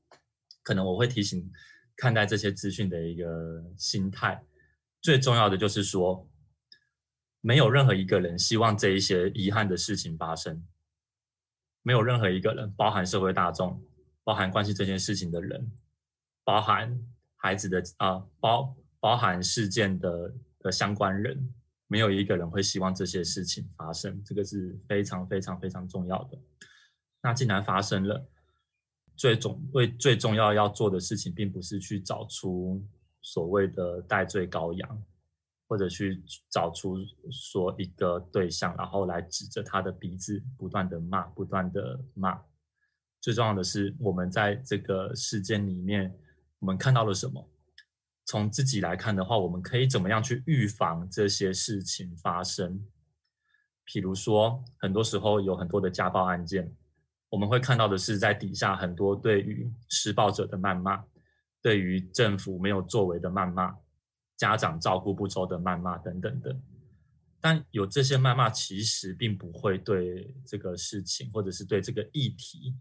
[0.62, 1.50] 可能我会提醒
[1.96, 4.42] 看待这些资讯的一个心态。
[5.00, 6.28] 最重要的就是说。
[7.44, 10.64] 没有任何一个人希望这一些遗憾的事情发生。
[11.82, 13.82] 没有任何一个人，包含社会大众，
[14.24, 15.70] 包含关系这件事情的人，
[16.44, 16.98] 包含
[17.36, 21.54] 孩子的啊，包包含事件的的相关人，
[21.86, 24.22] 没有一个人会希望这些事情发生。
[24.24, 26.38] 这个是非常非常非常重要的。
[27.22, 28.26] 那既然发生了，
[29.16, 32.84] 最重为最重要要做的事情，并不是去找出
[33.20, 35.04] 所谓的戴罪羔羊。
[35.68, 36.98] 或者去找出
[37.30, 42.38] 说一个对象，然后来指着他的鼻子不断的骂，不断的骂。
[43.22, 46.12] 最重要的是，我们在这个事件里面，
[46.58, 47.48] 我们看到了什么？
[48.24, 52.84] 从自己来看的话，我们可以怎么样去预防这些事情发生？
[53.86, 56.74] 譬如说，很多时候有很多的家暴案件，
[57.28, 61.04] 我们会看到的是在底下很多对于施暴者的谩骂，
[61.62, 63.76] 对于政府没有作为的谩骂。
[64.36, 66.60] 家长照顾不周的谩骂等等的，
[67.40, 72.74] 但有这些谩骂，其实并不会对这个事情或者是对这个议题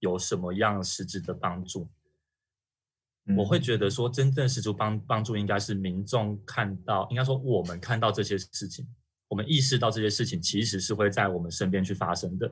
[0.00, 1.88] 有什么样实质的帮助。
[3.36, 8.88] 我会觉得说，真正实质帮帮助应该是民众看到，应该说我们看到这些事情，
[9.28, 12.50] 我们意识到这些事情其实是会在我们身边去发生的，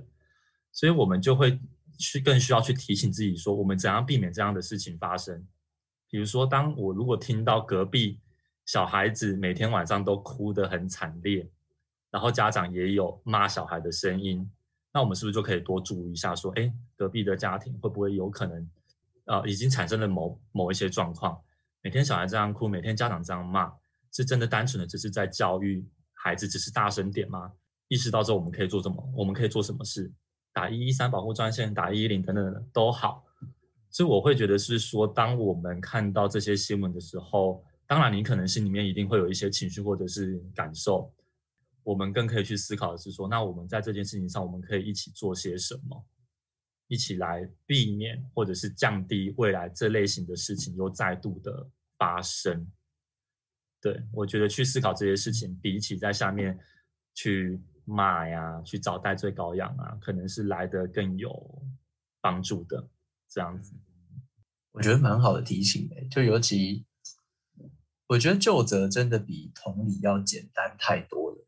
[0.73, 1.59] 所以我们就会
[1.99, 5.47] 去更需要去提醒自己说，我们怎样避免这样的事情发生。
[6.11, 8.21] 比如说，当我如果听到隔壁，
[8.67, 11.49] 小孩子每天晚上都哭得很惨烈，
[12.11, 14.51] 然后家长也有骂小孩的声音，
[14.97, 18.71] 那我们是不是就可以多注意一下，说，哎，隔壁的家庭会不会有可能，
[19.27, 21.39] 呃，已经产生了某某一些状况？
[21.83, 23.71] 每天小孩这样哭，每天家长这样骂，
[24.11, 27.53] 是真的单纯的只是在教育孩子，只是大声点吗？
[27.89, 29.13] 意识到之后，我们可以做什么？
[29.15, 30.11] 我们可以做什么事？
[30.55, 33.23] 打一一三保护专线，打一一零等等的都好。
[33.91, 37.63] 所以我会觉得是说，当我们看到这些新闻的时候。
[37.89, 41.15] 当然，你可能心里面一定会有一些情绪或者是感受。
[41.87, 46.05] 我们更可以去思考的是说，那我们在这件事情上，我们可以一起做些什么，
[46.89, 52.69] 一起来避免或者是降低未来这类型的事情又再度的发生。
[53.81, 56.59] 对我觉得去思考这些事情，比起在下面
[57.15, 61.63] 去骂呀、去找代罪羔羊啊，可能是来的更有
[62.21, 62.91] 帮助的。
[63.29, 63.73] 这样子，
[64.73, 66.85] 我觉得蛮好的提醒诶，就尤其。
[68.09, 71.46] 我觉得就责真的比同理要简单太多了，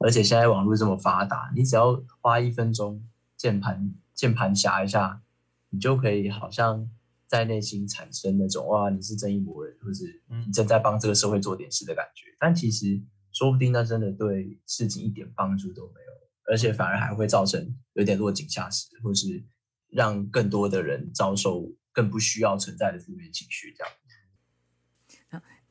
[0.00, 5.22] 而且现在网络这么发达，你只要花一分钟键盘键盘侠一下，
[5.68, 6.90] 你就可以好像
[7.26, 12.26] 在内心产生那种哇，你是正义魔人，或是你正在帮这个社会做点事的感觉。
[12.38, 19.44] 但其实说不定那真的对事情一点帮助都没有，而且反而还会造成有点落井下石，或是
[19.90, 23.92] 让更多的人遭受更不需要存在的负面情绪这样。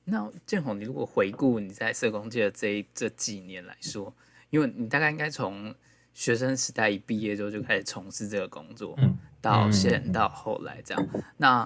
[0.09, 4.13] 那建宏，你如果回顾你在社工界的这这几年来说，
[4.49, 5.73] 因为你大概应该从
[6.13, 11.07] 学生时代一毕业之后就开始从事这个工作，嗯到现到后来这样。
[11.37, 11.65] 那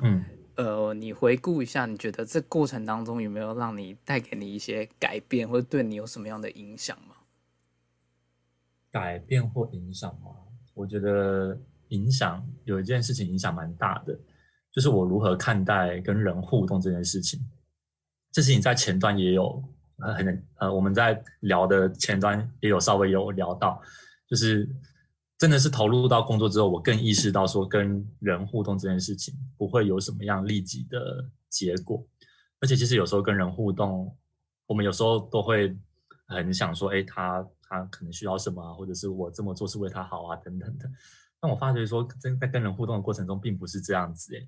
[0.56, 7.15] 呃，你回顾一下，你觉得这过程当中有没有让你带给你一些改变，或者对你有什么样的影响吗？
[8.91, 10.29] 改变或影响吗？
[10.75, 14.15] 我觉得影响有一件事情影响蛮大的，
[14.71, 17.39] 就是我如何看待跟人互动这件事情。
[18.33, 19.63] 这事情在前端也有
[19.99, 23.81] 呃很呃我们在聊的前端也有稍微有聊到，
[24.27, 24.67] 就是
[25.37, 32.05] 真的是投入到工作之后，我更意识到说跟人互动这件事情不会有什么样立即的结果，
[32.59, 34.17] 而且其实有时候跟人互动，
[34.65, 35.77] 我们有时候都会
[36.25, 40.89] 很想说，哎，他他可能需要什么啊，或者是我这么做是为他好啊等等的。
[41.39, 44.47] 但我发觉说，真在跟人互动的过程中，并不是这样子，哎，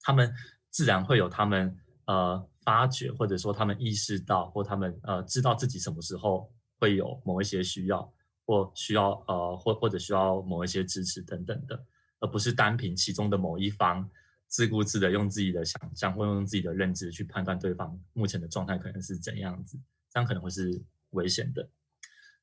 [0.00, 0.34] 他们
[0.70, 1.76] 自然会有他们
[2.06, 2.48] 呃。
[2.66, 8.12] 发觉，或者说他们意识到，或他们呃知道自己什么时候会有某一些需要，
[8.44, 11.80] 或需要呃或或者需要某一些支持等等的，
[12.18, 14.10] 而不是单凭其中的某一方
[14.48, 19.78] 自顾自的用自己的想象或用自己的认知去判断对方目前的状态可能是怎样子，
[20.10, 21.68] 这样可能会是危险的。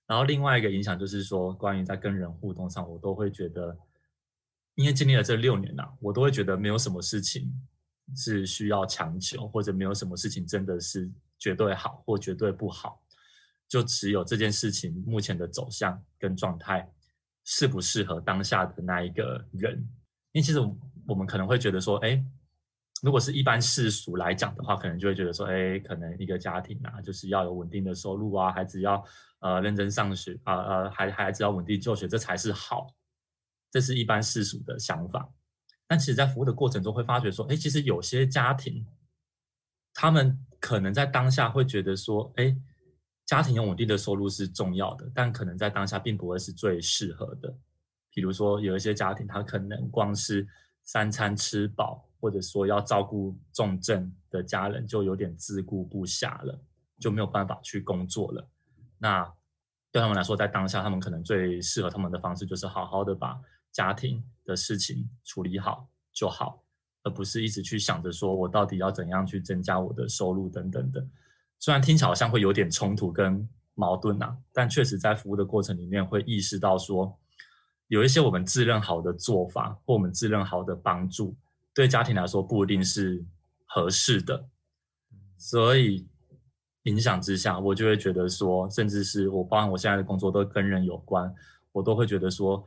[0.08, 3.78] 然后另外一个影响就是说，关于在跟人互动上，我都会觉得，
[4.76, 7.54] 因为经历了这六年呐，我都会觉得没有什么事情。
[8.16, 13.02] 是需要强求，或者没有什么事情真的是绝对好或绝对不好。
[13.68, 16.88] 就只有这件事情目前的走向跟状态
[17.44, 19.78] 适不适合当下的那一个人。
[20.32, 20.60] 因为其实
[21.08, 22.24] 我们可能会觉得说，哎，
[23.02, 29.04] 如果是一般世俗来讲的话，可能就会觉得说，哎，可能一个家庭啊，就是要有稳定的收入啊，孩子要
[29.40, 32.88] 呃认真上学啊，呃孩孩子要稳定就学，这才是好。
[33.72, 35.28] 这是一般世俗的想法。
[35.88, 38.86] 但其实，在服务的过程中，会发觉说，哎，其实有些家庭，
[39.94, 42.56] 他们可能在当下会觉得说，哎，
[43.26, 47.56] 家庭有稳定的收入是重要的，但可能在当下并不会是最适合的。
[48.12, 50.48] 比如说，有一些家庭，他可能光是
[50.84, 56.60] 三餐吃饱，或者说要照顾重症的家人，就有点自顾不暇了，
[57.00, 58.48] 就没有办法去工作了。
[58.98, 59.24] 那
[59.92, 63.40] 对他们来说，在当下，他们可能最适合他们的方式，就是好好的把
[63.74, 66.64] 家庭的事情处理好就好，
[67.04, 71.06] 而不是一直去想着说我到底要怎样去增加我的收入等等的。
[71.60, 77.20] 虽然听起来好像会有点冲突跟矛盾呐，但确实在服务的过程里面会意识到说。
[77.90, 81.36] 有一些我们自认好的做法，或我们自认好的帮助，
[81.76, 83.24] 对家庭来说不一定是
[83.66, 84.48] 合适的，
[85.38, 86.08] 所以
[86.84, 91.32] 影响之下，我就会觉得说，甚至是我包含我现在的工作都跟人有关，
[91.72, 92.66] 我都会觉得说，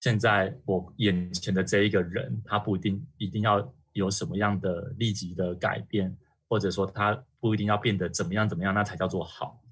[0.00, 6.16] 现在我眼前的这一个人，他不一定一定要有什么样的立即的改变，
[6.48, 9.62] 或者说他不一定要变得怎么样怎么样，那才叫做好，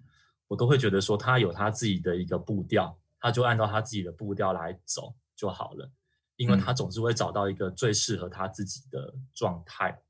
[0.48, 2.98] 我都会觉得说，他有他自己的一个步调。
[3.24, 5.88] 他就按照他自己的步调来走就好了，
[6.34, 10.02] 因为他总是会找到一个最适合他自己的状态，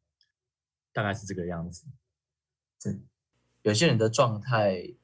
[0.94, 1.86] 大概是这个样子。
[2.86, 3.05] 嗯，
[3.61, 4.94] 有些人的状态，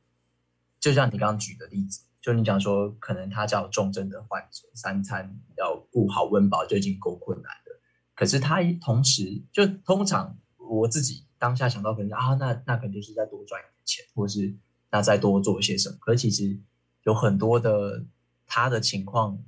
[0.81, 7.81] 就像你刚刚举的例子，就你讲说，可能他叫重症的患者，三餐要顾好温饱就已经够困难了，
[8.15, 14.55] 可是他同时就通常我自己当下想到可能啊，那那可能就是再多赚一点钱，或是
[14.91, 16.61] 那再多做一些什么，可是其实。
[17.05, 18.05] 有很多的
[18.47, 19.43] 他的情况，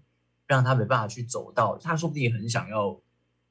[0.46, 2.98] 让他没办法去走到，他说不定也很想要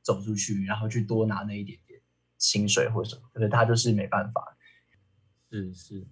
[0.01, 2.01] 走出去，然后去多拿那一点点
[2.39, 4.57] 薪水或什么，可是他就是没办法。
[5.51, 6.07] 是是，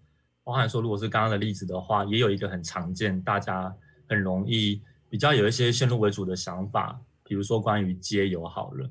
[0.48, 3.76] 包含说，如果是刚刚的例子的话，也有一个很常见，大家
[4.08, 8.90] 很容易比较有一些先入为主的想法，比如说关于街友好了，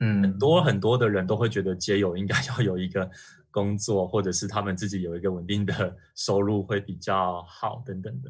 [0.00, 3.10] 嗯，很多很多的人都会觉得街友应该 要有一个。
[3.50, 8.28] 工作，或者是他们自己有一个稳定的收入会比较好等等的。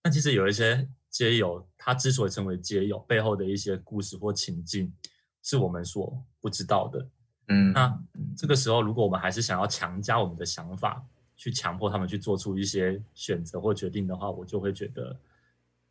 [0.00, 4.94] 但其实有一些街友，他之所以成为街友，背后的一些故事或情境，
[5.42, 7.04] 是我们所不知道的。
[7.48, 8.00] 嗯，那
[8.36, 11.04] 这个时候，如果我们还是想要强加我们的想法，
[11.40, 15.20] 去强迫他们去做出一些选择或决定的话，我就会觉得，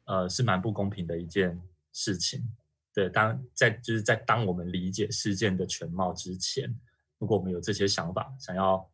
[0.06, 1.60] 呃，是蛮不公平的一件
[1.92, 2.48] 事情。
[2.94, 6.72] 对，当在就是在当我们理解事件的全貌之前。
[7.18, 8.88] 如果我们有这些想法，想要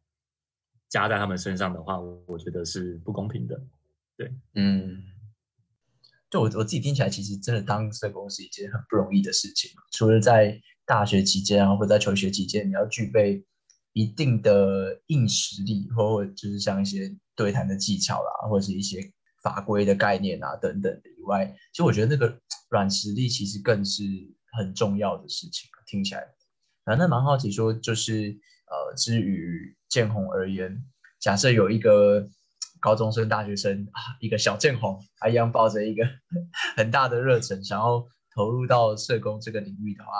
[0.87, 3.61] 加在他们身上的话，我觉得是不公平的。
[4.15, 5.03] 对，嗯，
[6.29, 9.71] 就我我自己听起来，其实真的当社工是一件很不容易的事情。
[9.91, 13.43] 除了在大学期间啊，或者在求学期间，你要具备
[13.95, 18.99] 一定的硬实力，或就是像一些对谈的技巧啦，或者是一些
[19.41, 22.37] 法规的概念啊等等的以外，其实我觉得那个
[22.69, 24.03] 软实力其实更是
[24.51, 25.69] 很重要的事情。
[25.87, 26.27] 听起来。
[26.83, 28.37] 反正蛮好奇，说就是
[28.67, 30.83] 呃，至于建宏而言，
[31.21, 32.27] 假设有一个
[32.81, 36.03] 高中生、大学生啊，一个小建宏，他一样抱着一个
[36.75, 40.11] 很大的热忱，想要投入到社工这个领域的话，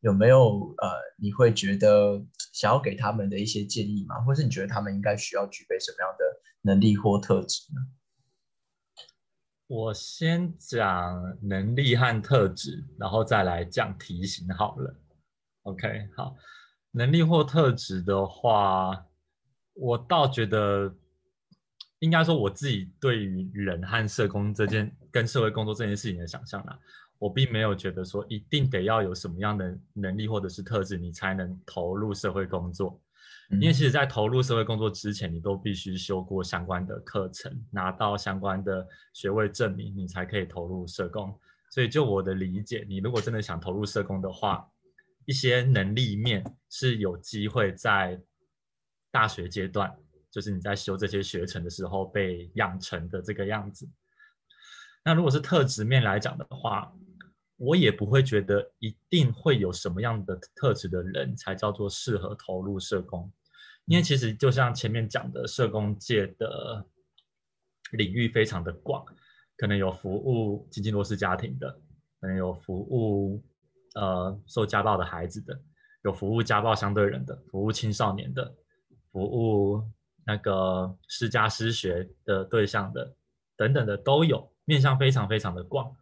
[0.00, 0.88] 有没有呃，
[1.18, 2.22] 你会觉得
[2.52, 4.20] 想要给他们的一些建议吗？
[4.22, 6.24] 或是你觉得他们应该需要具备什么样的
[6.62, 7.80] 能力或特质呢？
[9.66, 14.96] 我先讲能力和特质，然后再来讲题型好了。
[15.62, 16.34] OK，好，
[16.90, 19.06] 能力或特质的话，
[19.74, 20.92] 我倒觉得，
[22.00, 26.76] 应该说我自己对于人和社工这件跟社会工作这件事情的想象啦，
[27.20, 33.00] 我并没有觉得说一定得要有什么样的能力或者是特质，你才能投入社会工作。
[33.60, 41.36] 因为其实，在投入社会工作之前，你都必须修过相关的课程，拿到相关的学位证明，你才可以投入社工。
[41.70, 44.66] 所以，就我的理解，你如果真的想投入社工的话，
[45.26, 48.20] 一些能力面是有机会在
[49.10, 49.92] 大学阶段，
[50.30, 53.88] 就是你在修这些学程的时候被养成的这个样子。
[55.04, 56.92] 那如果是特质面来讲的话，
[57.60, 63.30] 我也不会觉得一定会有什么样的特质的人才叫做适合投入社工，
[63.84, 66.84] 因为其实就像前面讲的，社工界的
[67.92, 69.04] 领域非常的广，
[69.56, 71.70] 可能有服务经济弱势家庭的，
[72.20, 73.44] 可能有服务。
[73.96, 75.60] 呃，受家暴的孩子的，
[76.04, 78.54] 有服务家暴相对人的，服务青少年的，
[79.10, 79.82] 服务
[80.24, 83.16] 那个师家失学的对象的
[83.56, 85.92] 等等的都有，面向非常非常的广。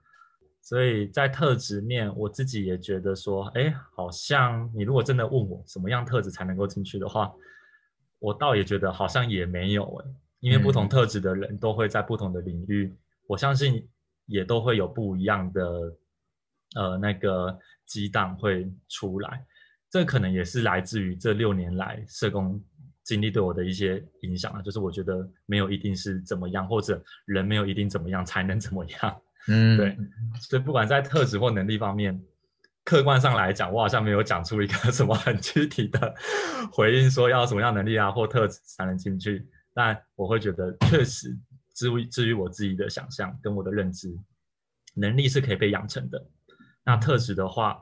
[0.68, 7.32] 所以在特质面，我自己也觉得说，哎，好像你如果真的问我什么样特质才能够进去的话，
[8.18, 10.10] 我倒也觉得好像也没有哎，
[10.40, 12.94] 因为不同特质的人都会在不同的领域，
[13.26, 13.88] 我相信
[14.26, 15.62] 也都会有不一样的
[16.76, 19.42] 呃那个激荡会出来。
[19.88, 22.62] 这可能也是来自于这六年来社工
[23.04, 29.22] 经历对我的一些影响啊，就是我觉得没有一定是怎么样，或者人没有一定怎么样才能怎么样。
[29.48, 29.96] 嗯，对，
[30.40, 32.22] 所以不管在特质或能力方面，
[32.84, 36.14] 客观上来讲，我好像没有讲出一个 什么很具体的
[36.72, 39.48] 回应，说要什么样能力啊或特质才能进去。
[39.74, 41.36] 但我会觉得，确实，
[41.74, 44.14] 至于至于我自己的想象跟我的认知，
[44.94, 46.26] 能力是可以被养成的。
[46.84, 47.80] 那特质的话，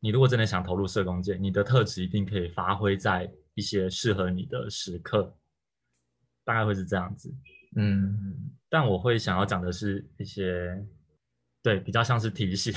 [0.00, 5.36] 你如果真的想投入社工界，你的特质一定可以发挥在一些适合你的时刻，
[6.44, 7.32] 大概会是这样子。
[7.76, 10.84] 嗯，但我会想要讲的是一些。
[11.62, 12.72] 对，比较像是提醒，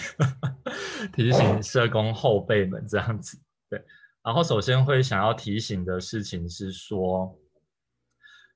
[1.13, 3.39] 提醒社工后辈们这样子。
[3.69, 3.81] 对，
[4.23, 7.39] 然后首先会想要提醒的事情是说，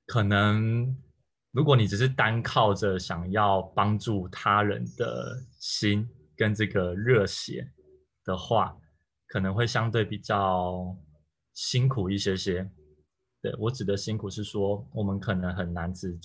[0.05, 0.95] 可能
[1.51, 7.71] 如果你只是单靠着想要帮助他人的心跟这个热血
[8.25, 8.75] 的话，
[9.27, 10.97] 可能会相对比较
[11.53, 12.69] 辛苦一些些。
[13.41, 16.17] 对我指的辛苦是说，我们可能很难只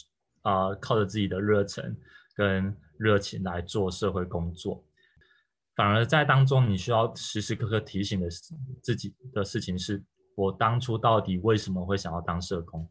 [0.42, 1.94] 啊靠着自己的热忱
[2.40, 2.74] 跟。
[3.02, 4.84] 热情来做社会工作，
[5.74, 12.86] 反而在当中，你需要时时刻刻提醒的是自己的事情是：我当初到底为什么会想要当社工？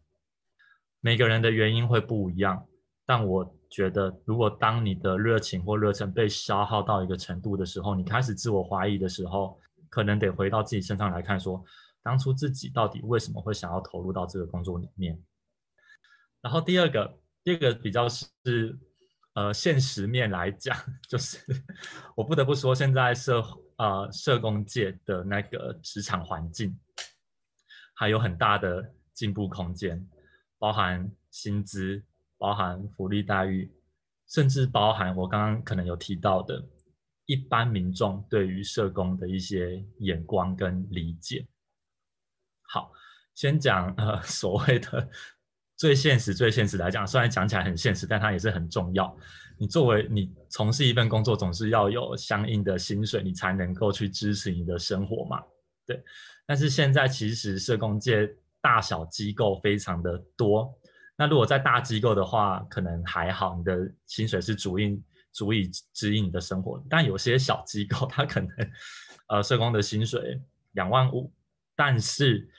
[0.99, 2.67] 每个人的原因会不一样，
[3.05, 9.59] 但我觉得，如果当你的热情或热忱被消耗到一个程度的时候，你开始自我怀疑的时候，
[9.91, 11.63] 可能得回到自己身上来看，说
[12.01, 15.23] 当初自己到底为什么会想要投入到这个工作里面。
[16.41, 18.75] 然后第二个，第二个比较是。
[19.33, 20.75] 呃，现实面来讲，
[21.07, 21.37] 就是
[22.15, 23.41] 我不得不说，现在社
[23.77, 26.77] 呃社工界的那个职场环境
[27.93, 30.05] 还有很大的进步空间，
[30.57, 32.03] 包含薪资、
[32.37, 33.71] 包含福利待遇，
[34.27, 36.67] 甚至包含我刚刚可能有提到的，
[37.25, 41.47] 一般民众对于社工的一些眼光跟理解。
[42.63, 42.91] 好，
[43.35, 45.09] 先讲呃所谓的。
[45.79, 49.17] 最现实、最现实来讲，虽然讲起来很现实，但它也是很重要。
[49.57, 55.41] 你作为你从事一份工作，总是要有相应的薪水，你才能够去支持你的生活嘛？
[55.85, 56.03] 对。
[56.45, 60.69] 但是现在其实社工界大小机构非常的多。
[61.15, 65.01] 那如果在大机构的话，可能还好，你的薪水是足以
[65.31, 66.83] 足以支应你的生活。
[66.89, 68.49] 但有些小机构，它可能
[69.29, 70.41] 呃社工的薪水
[70.73, 71.31] 两万五，
[71.73, 72.49] 但是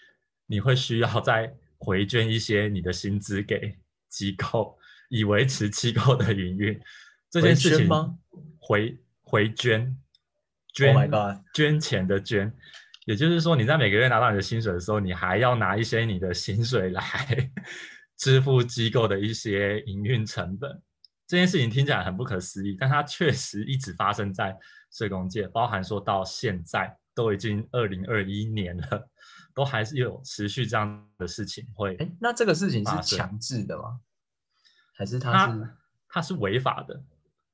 [0.46, 3.74] 你会需要在回捐一些你的薪资给
[4.08, 4.78] 机构，
[5.08, 6.78] 以维持机构的营运。
[7.30, 8.18] 这件事情吗？
[8.58, 9.96] 回回捐，
[10.74, 10.94] 捐
[11.54, 12.52] 捐钱的捐，
[13.06, 17.02] 也就是说你在每个月拿到你的薪水的时候，你还要拿一些你的薪水来
[18.18, 20.70] 支付机构的一些营运成本。
[21.26, 24.54] 这件事情听起来很不可思议，但它确实一直发生在
[24.92, 29.08] 社工界，包含说到现在都已经二零二一年了。
[29.60, 34.00] 都还是有持续这样的事情会，哎，那这个事情是强制的吗？
[34.96, 35.68] 还是他是
[36.08, 36.98] 它是违法的？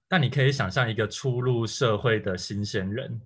[0.06, 3.20] 但你可以想象一个初入社会的新鲜人，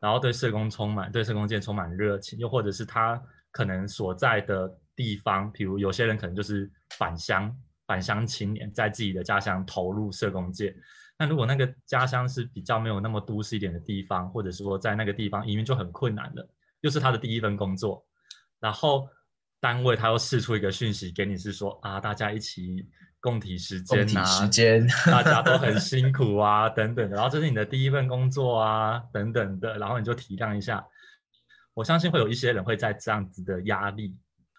[0.00, 7.54] 然后对社工充满对社工界充满热情，又或者是他可能所在的地方，比如有些人可能就是返乡
[7.86, 10.74] 返乡青年，在自己的家乡投入社工界。
[11.18, 16.48] 那如果那个家乡是比较没有那么都市一点的地方，或者是说在那个地方移民就很困难的。
[16.86, 18.06] 又是他的第一份工作，
[18.60, 19.08] 然后
[19.58, 22.88] 单位他又试出一个讯息给你，是说啊，大家一起
[23.20, 27.16] 共体时间呐，时间大家都很 辛苦啊，等等的。
[27.16, 29.76] 然后这是你的第一份工作啊，等等的。
[29.78, 30.86] 然后你就体谅一下，
[31.74, 34.16] 我相信会有一些人会在这样子的压力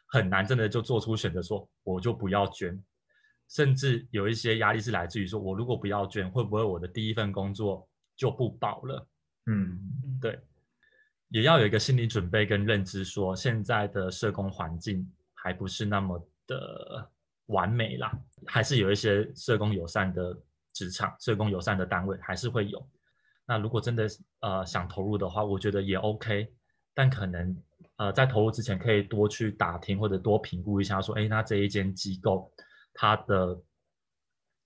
[0.08, 2.78] 很难，真的就做出选择，说我就不要捐。
[3.48, 9.08] 甚至有一些压力是来自于说，我如果不要捐，会不会我的第一份工作就不保了？
[9.46, 9.80] 嗯，
[10.20, 10.38] 对。
[11.30, 16.18] 也要有一个心理准备跟认知，说现在的社工环境还不是那么
[16.48, 17.12] 的
[17.48, 18.12] 完美啦，
[18.46, 20.38] 还是有一些社工友善的
[20.74, 22.90] 职场、社工友善的单位还是会有。
[23.46, 24.08] 那如果真的
[24.42, 26.50] 呃想投入的话，我觉得也 OK，
[26.94, 27.56] 但可能
[27.98, 32.52] 呃在投入之前可以多去打听或者多评估一下，说哎，那这一间机构
[32.94, 33.62] 它的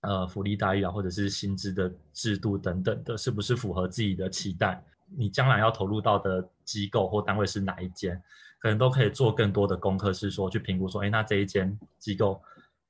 [0.02, 4.84] 呃福利待遇啊，或者是薪资的制度等等的，是不是符合自己的期待？
[5.16, 8.20] 你将来要投入到的机构或单位是哪一间，
[8.58, 12.40] 可能都可以做更多的功课，是说去评估说，哎，那这一间机构，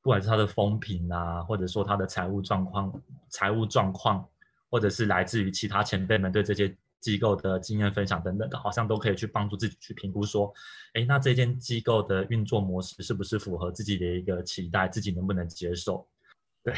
[0.02, 4.26] 不管是它的风评啊，或者说它的财务状况、财务状况，
[4.70, 10.52] 或者是来自于其他前辈们对这些机构的经验分享等等的，好像都可以去帮助自己去评估说，
[10.94, 16.06] 哎，那这间机构的运作模式是不是符合自己的一个期待，自己能不能接受？
[16.62, 16.74] 对。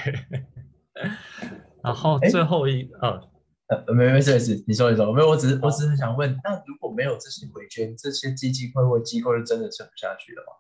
[1.83, 3.34] 然后最后一呃。
[3.87, 10.53] 呃，没没事没事，你说你说，没有，我只是我只是想问，那如果没有这些回捐，这些基金会或机构是真的撑不下去了吗？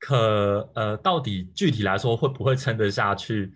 [0.00, 3.52] 可呃，到底具体来说会不会撑得下去？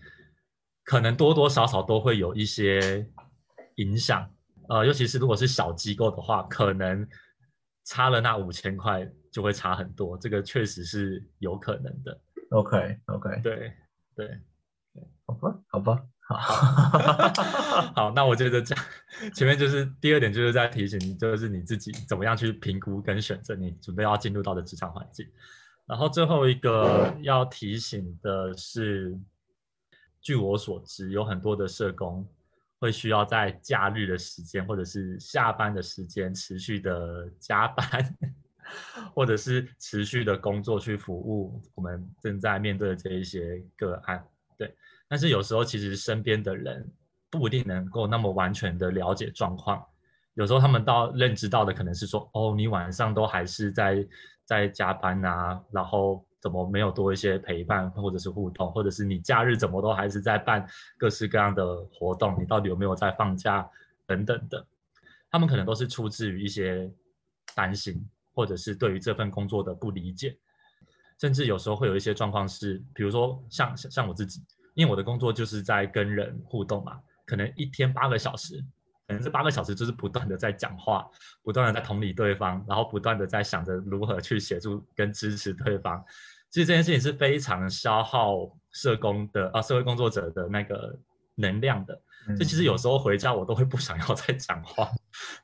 [0.84, 3.06] 可能多多少少都会有一些
[3.76, 4.28] 影响。
[4.68, 7.06] 呃，尤其是如果是小机构的话，可能
[7.84, 12.20] 差了那五千块就会差很多，这个确实是有可能的。
[12.50, 13.72] OK OK，对
[14.16, 14.28] 对
[14.94, 16.02] 对，好吧好吧。
[16.28, 18.74] 好，好那我觉得这
[19.34, 25.26] 前面就是第二点，就是在提醒，就是你自己怎么样去评估跟选择你准备要进入到的职场环境。
[25.84, 29.18] 然后最后一个要提醒的是，
[30.20, 32.26] 据我所知，有很多的社工
[32.78, 38.16] 会需要在假日的时间或者是下班的时间持续的加班，
[39.12, 44.24] 或者是持续的工作去服务我们正在面对的这一些个案。
[44.56, 44.74] 对
[45.12, 46.90] 但是有时候，其实身边的人
[47.28, 49.84] 不一定能够那么完全的了解状况。
[50.32, 54.08] 有时候他们到认知到的可能是说：“哦，你晚上都还是在
[54.46, 62.34] 在加班啊，然后怎么没有多一些陪伴或者是互动，或者是你假日怎么都还是在办各式各样的活动？
[62.40, 63.68] 你到底有没有在放假
[64.06, 64.66] 等等的？”
[65.30, 66.90] 他们可能都是出自于一些
[67.54, 68.02] 担心，
[68.32, 70.34] 或者是对于这份工作的不理解，
[71.20, 74.42] 甚至有时候会有一些状况是，比如说像像我自己。
[74.74, 78.64] 因为我的工作就是在跟人互动嘛，可能一天八个小时，
[79.06, 81.06] 可能这八个小时就是不断的在讲话，
[81.42, 86.02] 不断的在同理对方，然后不断的在想着如何去协助跟支持对方。
[86.50, 90.98] 其实这件事情是非常消耗社工的啊，社会工作者的那个
[91.34, 92.00] 能量的。
[92.26, 94.88] 所以其实有时候回家我都会不想要 再讲话，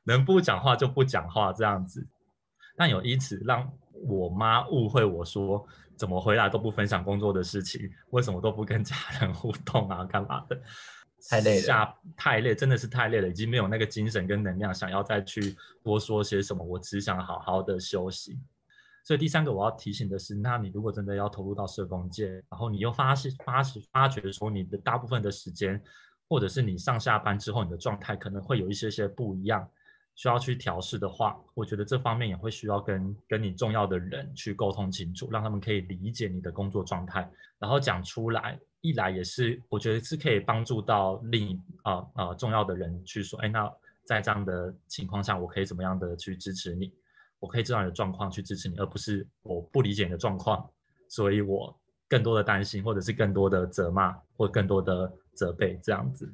[0.05, 2.07] 能不讲话就不讲话这样子。
[2.77, 3.71] 但有因此让
[4.07, 5.67] 我妈误会我说。
[5.99, 7.91] 怎么回来都不分享工作的事情？
[8.11, 10.05] 为什么都不跟家人互动啊？
[10.05, 10.59] 干嘛的？
[11.29, 16.65] 太累了，下太累，真的是太累了，已经没有那个精神跟能量，想要再去多说些什么。
[16.65, 18.39] 我只想好好的休息。
[19.03, 25.83] 所以第三个我要提醒的是，那你如果真的要投入到社工界，然后你又发现发发觉说你的大部分的时间，
[26.29, 29.69] 或者是你上下班之后你的状态可能会有一些些不一样。
[30.19, 38.59] 需要去调试的话，我觉得这方面也会需要跟跟你重要的人去沟通清楚，让他们可以理解你的工作状态，然后讲出来。
[38.81, 43.73] 一来也是我觉得是可以帮助到另一啊啊重要的人去说，哎，那
[44.05, 46.93] 在这样的情况下，我可以怎么样的去支持你？
[47.39, 50.69] 我可以知道你的状况去支持你，而不是我不理解你的状况，
[51.09, 51.77] 所以我
[52.09, 56.29] 更多的担心，或者是更多的责骂，或更多的责备这样子。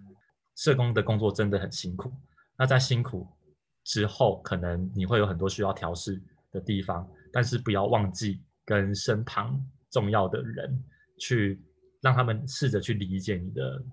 [0.55, 2.11] 社工的工作真的很辛苦，
[2.57, 3.27] 那在辛苦。
[3.85, 6.21] 之后可能你会有很多需要调试
[6.51, 9.61] 的地方，但是不要忘记跟身旁
[9.91, 10.83] 重要的人
[11.19, 11.63] 去
[12.01, 13.85] 让他们试着去理解你的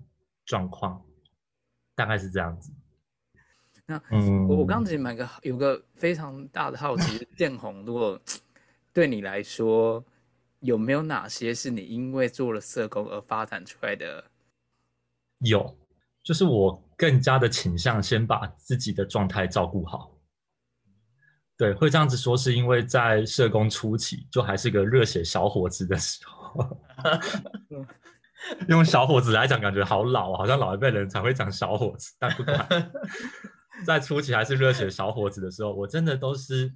[0.44, 1.04] 状况，
[1.94, 2.72] 大概是这样子。
[3.86, 8.20] 那嗯，我我刚刚其实蛮个有个非常大的好奇，建宏，如果
[8.92, 10.04] 对你来说
[10.60, 14.24] 有没有哪些是你因为做了社工而发展出来的？
[15.40, 15.76] 有。
[16.22, 20.16] 就是我更加的倾向先把自己的状态照顾好，
[21.56, 26.80] 对，会这样子说，是因为在社工初期就还是个热血小伙子的时候，
[28.70, 32.92] 用小伙子来讲，感觉好老，好像老一辈人才会讲小伙子，但不管，
[33.84, 36.72] 在初期还是热血小伙子的时候，我真的都是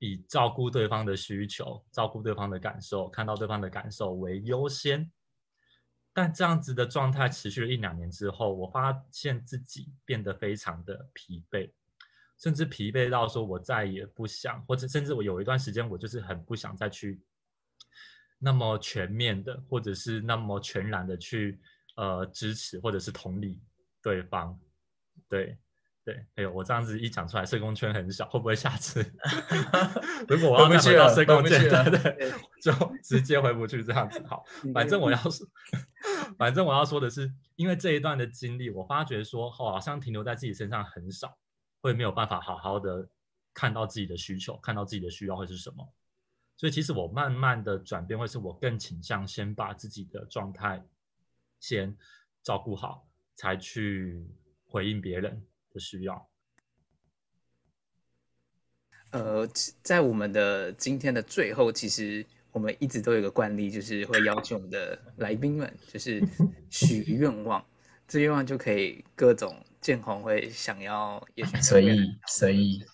[0.00, 5.08] 以照顾对方的需求、照顾对方的感受、看到对方的感受为优先。
[6.20, 11.70] 但这样子的状态持续了一两年之后，我发现自己变得非常的疲惫，
[12.36, 17.22] 甚至疲惫到说我再也不想，或者甚至我有一段时间我就是很不想再去
[18.36, 21.60] 那么全面的，或者是那么全然的去
[21.94, 23.62] 呃支持或者是同理
[24.02, 24.58] 对方，
[25.28, 25.56] 对。
[26.08, 29.02] 对，哎呦，我这样子一讲出来，社工圈很小，会不会下次
[30.26, 32.32] 如果我要再回到社工圈，对对，
[32.62, 34.24] 就直接回不去这样子？
[34.26, 34.42] 好，
[34.72, 35.46] 反正我要说，
[36.38, 41.36] 反正我要说的是，因为这一段的经历，我发觉说，好像停留在自己身上很少，
[41.82, 43.06] 会没有办法好好的
[43.52, 45.92] 看到自己的需求，看到自己的需要会是什么。
[46.56, 50.82] 所以其实我慢慢的转变，会是我更倾向先把自己的状态
[51.60, 51.94] 先
[52.42, 54.26] 照顾好，才去
[54.64, 55.46] 回应别人。
[55.72, 56.28] 的需要，
[59.10, 59.48] 呃，
[59.82, 66.22] 在我们的今天的最后，其实我们一直都有个惯例，就是会邀请我们的来宾们，就是
[66.70, 67.64] 许愿望，
[68.08, 72.84] 这愿望就可以各种建宏会想要，也许随意随意。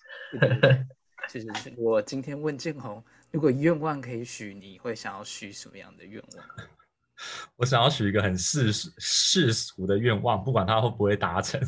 [1.27, 1.47] 就是
[1.77, 6.45] 我今天问建宏，如果愿望可以许，你会想要许什么样的愿望？
[7.55, 11.59] 我想要许一个很世世俗的愿望，不管他会不会达成，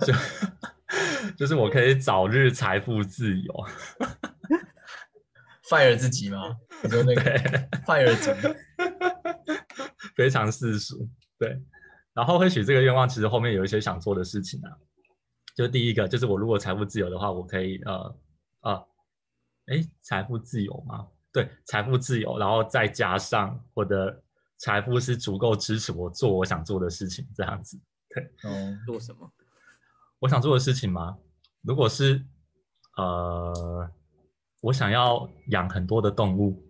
[0.00, 0.12] 就
[1.36, 3.54] 就是我可以早日财富自由。
[5.68, 6.56] fire 自己吗？
[6.82, 7.22] 你说那个
[7.84, 8.54] fire 自己，
[10.16, 11.08] 非常世俗。
[11.38, 11.60] 对，
[12.14, 14.72] 然后会许这个愿望，其实后面有一些想做的事情啊。
[15.54, 18.18] 就第一个，就是我如果财富自由的话，我可以呃
[18.62, 18.88] 呃，
[19.66, 21.06] 哎，财富自由吗？
[21.32, 24.22] 对，财富自由，然后再加上我的。
[24.60, 27.80] 财富是足够支持我做我想做的事情，这样子。
[28.08, 29.32] 对，哦，做什么？
[30.20, 31.16] 我想做的事情吗？
[31.62, 32.24] 如果是，
[32.96, 33.88] 呃，
[34.60, 36.60] 我想要养很多的动物，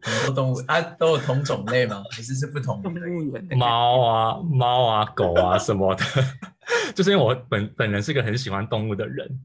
[0.00, 2.02] 很多动物啊，都有同种类吗？
[2.10, 3.48] 还是是不同动物园？
[3.56, 6.04] 猫啊，猫啊，狗啊什么的，
[6.94, 9.44] 就是因为我本本人是个很喜欢动物的人，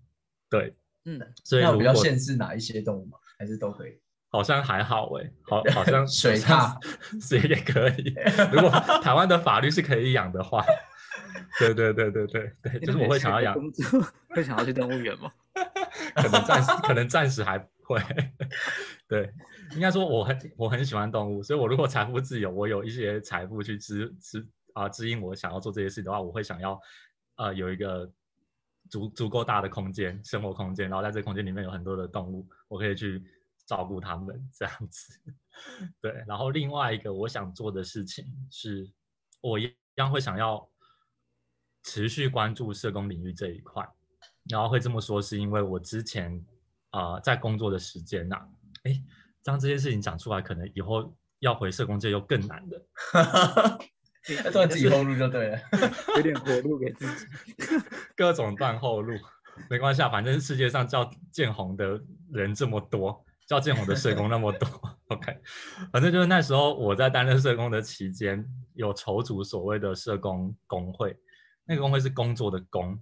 [0.49, 0.73] 对，
[1.05, 3.17] 嗯，所以那比较限制哪一些动物吗？
[3.37, 3.91] 还是都可以？
[4.29, 6.75] 好像还好哎，好，好像 水獭
[7.21, 8.13] 水 也可以。
[8.51, 8.69] 如果
[9.01, 10.63] 台湾的法律是可以养的话，
[11.59, 13.55] 对对对对对对，就是我会想要养，
[14.29, 15.31] 会想要去动物园吗？
[16.15, 18.01] 可能暂时，可能暂时还不会。
[19.07, 19.31] 对，
[19.71, 26.79] 应该说我很我很喜欢动物，所以我如果财富自由，我有一些财富去支支啊支应我想要做这些事的话，我会想要
[27.37, 28.11] 呃有一个
[28.89, 33.23] 足足够大的空间，生活空间，然后在这个空间里面有很多的动物，我可以去。
[33.67, 35.19] 照顾它们这样子，
[35.99, 36.23] 对。
[36.25, 38.89] 然后另外一个我想做的事情是，
[39.41, 40.65] 我一样会想要
[41.83, 43.87] 持续关注社工领域这一块。
[44.49, 46.43] 然后会这么说，是因为我之前
[46.91, 48.37] 啊在工作的时间呐，
[48.83, 49.01] 哎，
[49.43, 52.81] 将这些事情讲出来，可能以后要回社工界又更难的。
[54.51, 55.59] 断自己后路就对了，
[56.17, 57.25] 有点活路给自己，
[58.15, 59.13] 各种断后路，
[59.69, 62.01] 没关系啊，反正世界上叫建红的
[62.31, 63.23] 人这么多。
[63.47, 64.67] 叫建宏的社工那么多，
[65.07, 65.39] OK，
[65.93, 71.17] 反正就是那时候我在担任社工的期间，有筹组所谓的社工工会，
[71.67, 72.97] 那个工会是工作的工，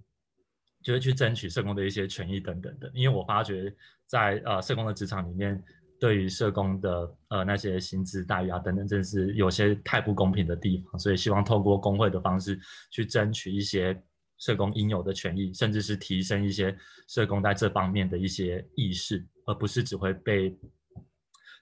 [0.82, 2.90] 就是去争取社工的一些权益等等的。
[2.94, 3.74] 因为我发觉
[4.06, 5.62] 在呃社工的职场里面，
[6.00, 12.58] 对于社工的呃那些薪资待遇啊等等，真是有些太不公平的地方，所以希望透过工会的方式
[12.90, 13.98] 去争取一些
[14.38, 19.24] 社工应有的权益，甚至是提升一些社工在这方面的一些意识。
[19.48, 20.58] 而不是只会被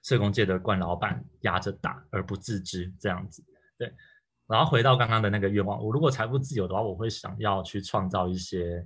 [0.03, 3.43] 社工界的惯老板压着打而不自知这样子，
[3.77, 3.93] 对。
[4.47, 8.85] 然后回到刚刚的那个愿望，我如果财富自由的话，我会想要去创造一些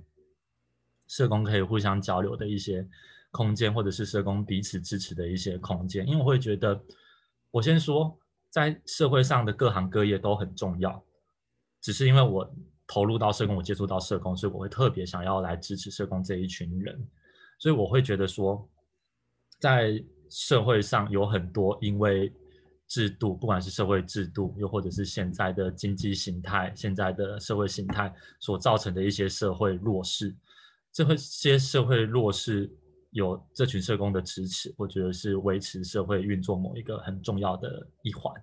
[1.06, 2.86] 社工可以互相交流的一些
[3.30, 6.06] 空间，或者是社工彼此支持的一些空间。
[6.06, 6.80] 因为我会觉得，
[7.50, 11.02] 我先说，在社会上的各行各业都很重要，
[11.80, 12.50] 只是因为我
[12.86, 17.08] 投入到社工，我接触到社工，所以我会特别想要来支持社工这一群人，
[17.58, 18.68] 所以我会觉得说。
[19.60, 22.32] 在社会上有很多因为
[22.90, 30.34] 制度，不管是社会制度，又或者是现在的经济形态、现在的社会形态所造成的一些社会弱势，
[30.92, 32.68] 这些社会弱势
[33.12, 38.34] 有这群社工的支持，我觉得是维持社会运作某一个很重要的一环。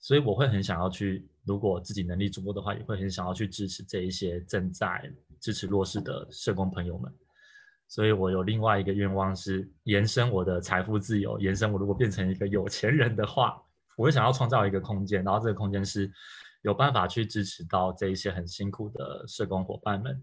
[0.00, 7.12] 所以我会很想要去，如果自己能力足够的话，也会很想要去支持这一些正在支持弱势的社工朋友们。
[7.88, 13.60] 所以我有另外一个愿望是延伸我的财富自由，延伸我如果变成一个有钱人的话，
[13.96, 16.12] 我会想要创造一个空间，然后这个空间是
[16.60, 20.22] 有办法去支持到这一些很辛苦的社工伙伴们，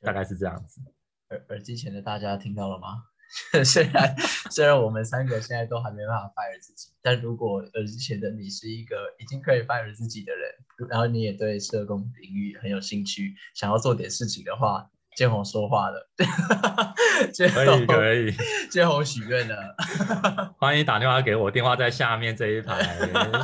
[0.00, 0.80] 大概是这样子。
[1.28, 3.04] 耳耳机前的大家听到了吗？
[3.64, 4.16] 虽然
[4.50, 10.50] 虽然我们三个现在都还没办法 fire 自己，但如果耳机前的你是一个已经可以 fire 自己的人，
[10.88, 14.90] 然后你也对社工领域很有兴趣，想要做点事情的话。
[15.14, 16.06] 建宏说话的，
[17.52, 18.32] 可以可以，
[18.70, 19.76] 建宏许愿的，
[20.58, 22.80] 欢迎打电话给我，电话在下面这一排，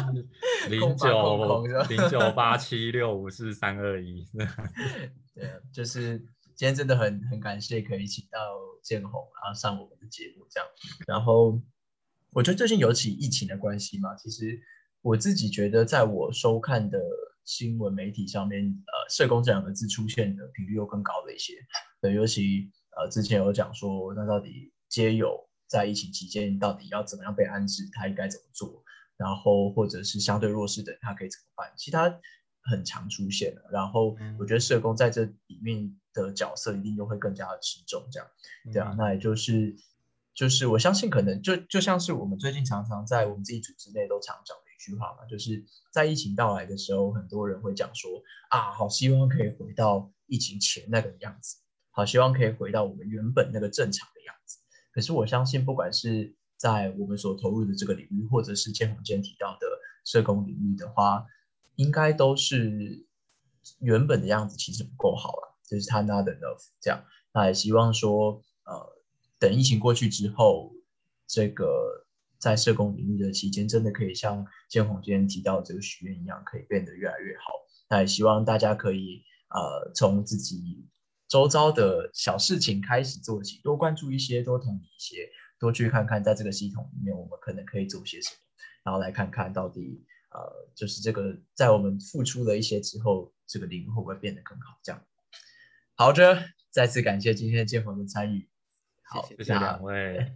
[0.71, 4.27] 零九零九八七六五四三二一。
[5.35, 6.19] 对，就是
[6.55, 8.39] 今天真的很很感谢可以请到
[8.83, 10.69] 建宏，然后上我们的节目这样。
[11.07, 11.61] 然后
[12.31, 14.59] 我觉得最近尤其疫情的关系嘛，其实
[15.03, 16.99] 我自己觉得在我收看的。
[17.49, 21.55] 新闻媒体上面，呃，社工这两个字出现的频率又更高了一些。
[21.99, 28.85] 对，尤其呃，之前有讲说，那到底街友在疫情期间到底要怎么样被安置，他应该怎么做？
[29.17, 31.73] 然后或者是相对弱势的他可以怎么办？
[31.75, 32.21] 其他
[32.61, 33.65] 很常出现的。
[33.73, 38.29] 然后我觉得社工在这里面的角色一定就会更加的持重，这样
[38.75, 38.95] 对啊。
[38.99, 39.75] 那也就是
[40.35, 51.59] 就是我相信可能就就像是我们最近常常在我们自己组织内都常讲的一句话嘛，就是在疫情到来的时候，很多人会讲说啊，好希望可以回到疫情前那个样子，
[51.91, 54.59] 好希望可以回到我们原本那个正常的样子。
[54.93, 59.67] 可是我相信，不管是在我们所投入的这个领域，或者是建宏今天提到的
[60.05, 61.27] 社工领域的话，
[61.77, 63.07] 应该都是
[63.81, 67.05] 原本的样子，其实不够好了，就是他 not enough 这样。
[67.33, 69.03] 那也希望说，呃，
[69.39, 70.73] 等疫情过去之后，
[71.27, 72.07] 这个
[72.39, 77.45] 在社工领域的期间，真的可以像建宏今天提到这个许愿一样，可以变得越来越好。
[77.89, 80.87] 那也希望大家可以，呃，从自己
[81.29, 85.29] 周遭的小事情开始做起，多关注一些，多同理一些。
[85.61, 88.37] 多去看看，在这个系统里面，我们可能可以做些什么，
[88.85, 94.79] 然后来看看到底，呃，就是这个在我们付出了一些之后，这个领域会不会变得更好？
[94.85, 95.05] 这样，
[95.97, 98.49] 好的，再次感谢今天的建宏的参与，
[99.03, 100.33] 好，谢谢两位，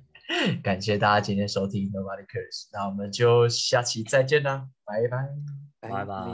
[0.62, 5.29] 感谢大家今天收听 Nobody Cares，那我们就下期再见啦，拜拜，
[5.81, 6.33] 拜拜。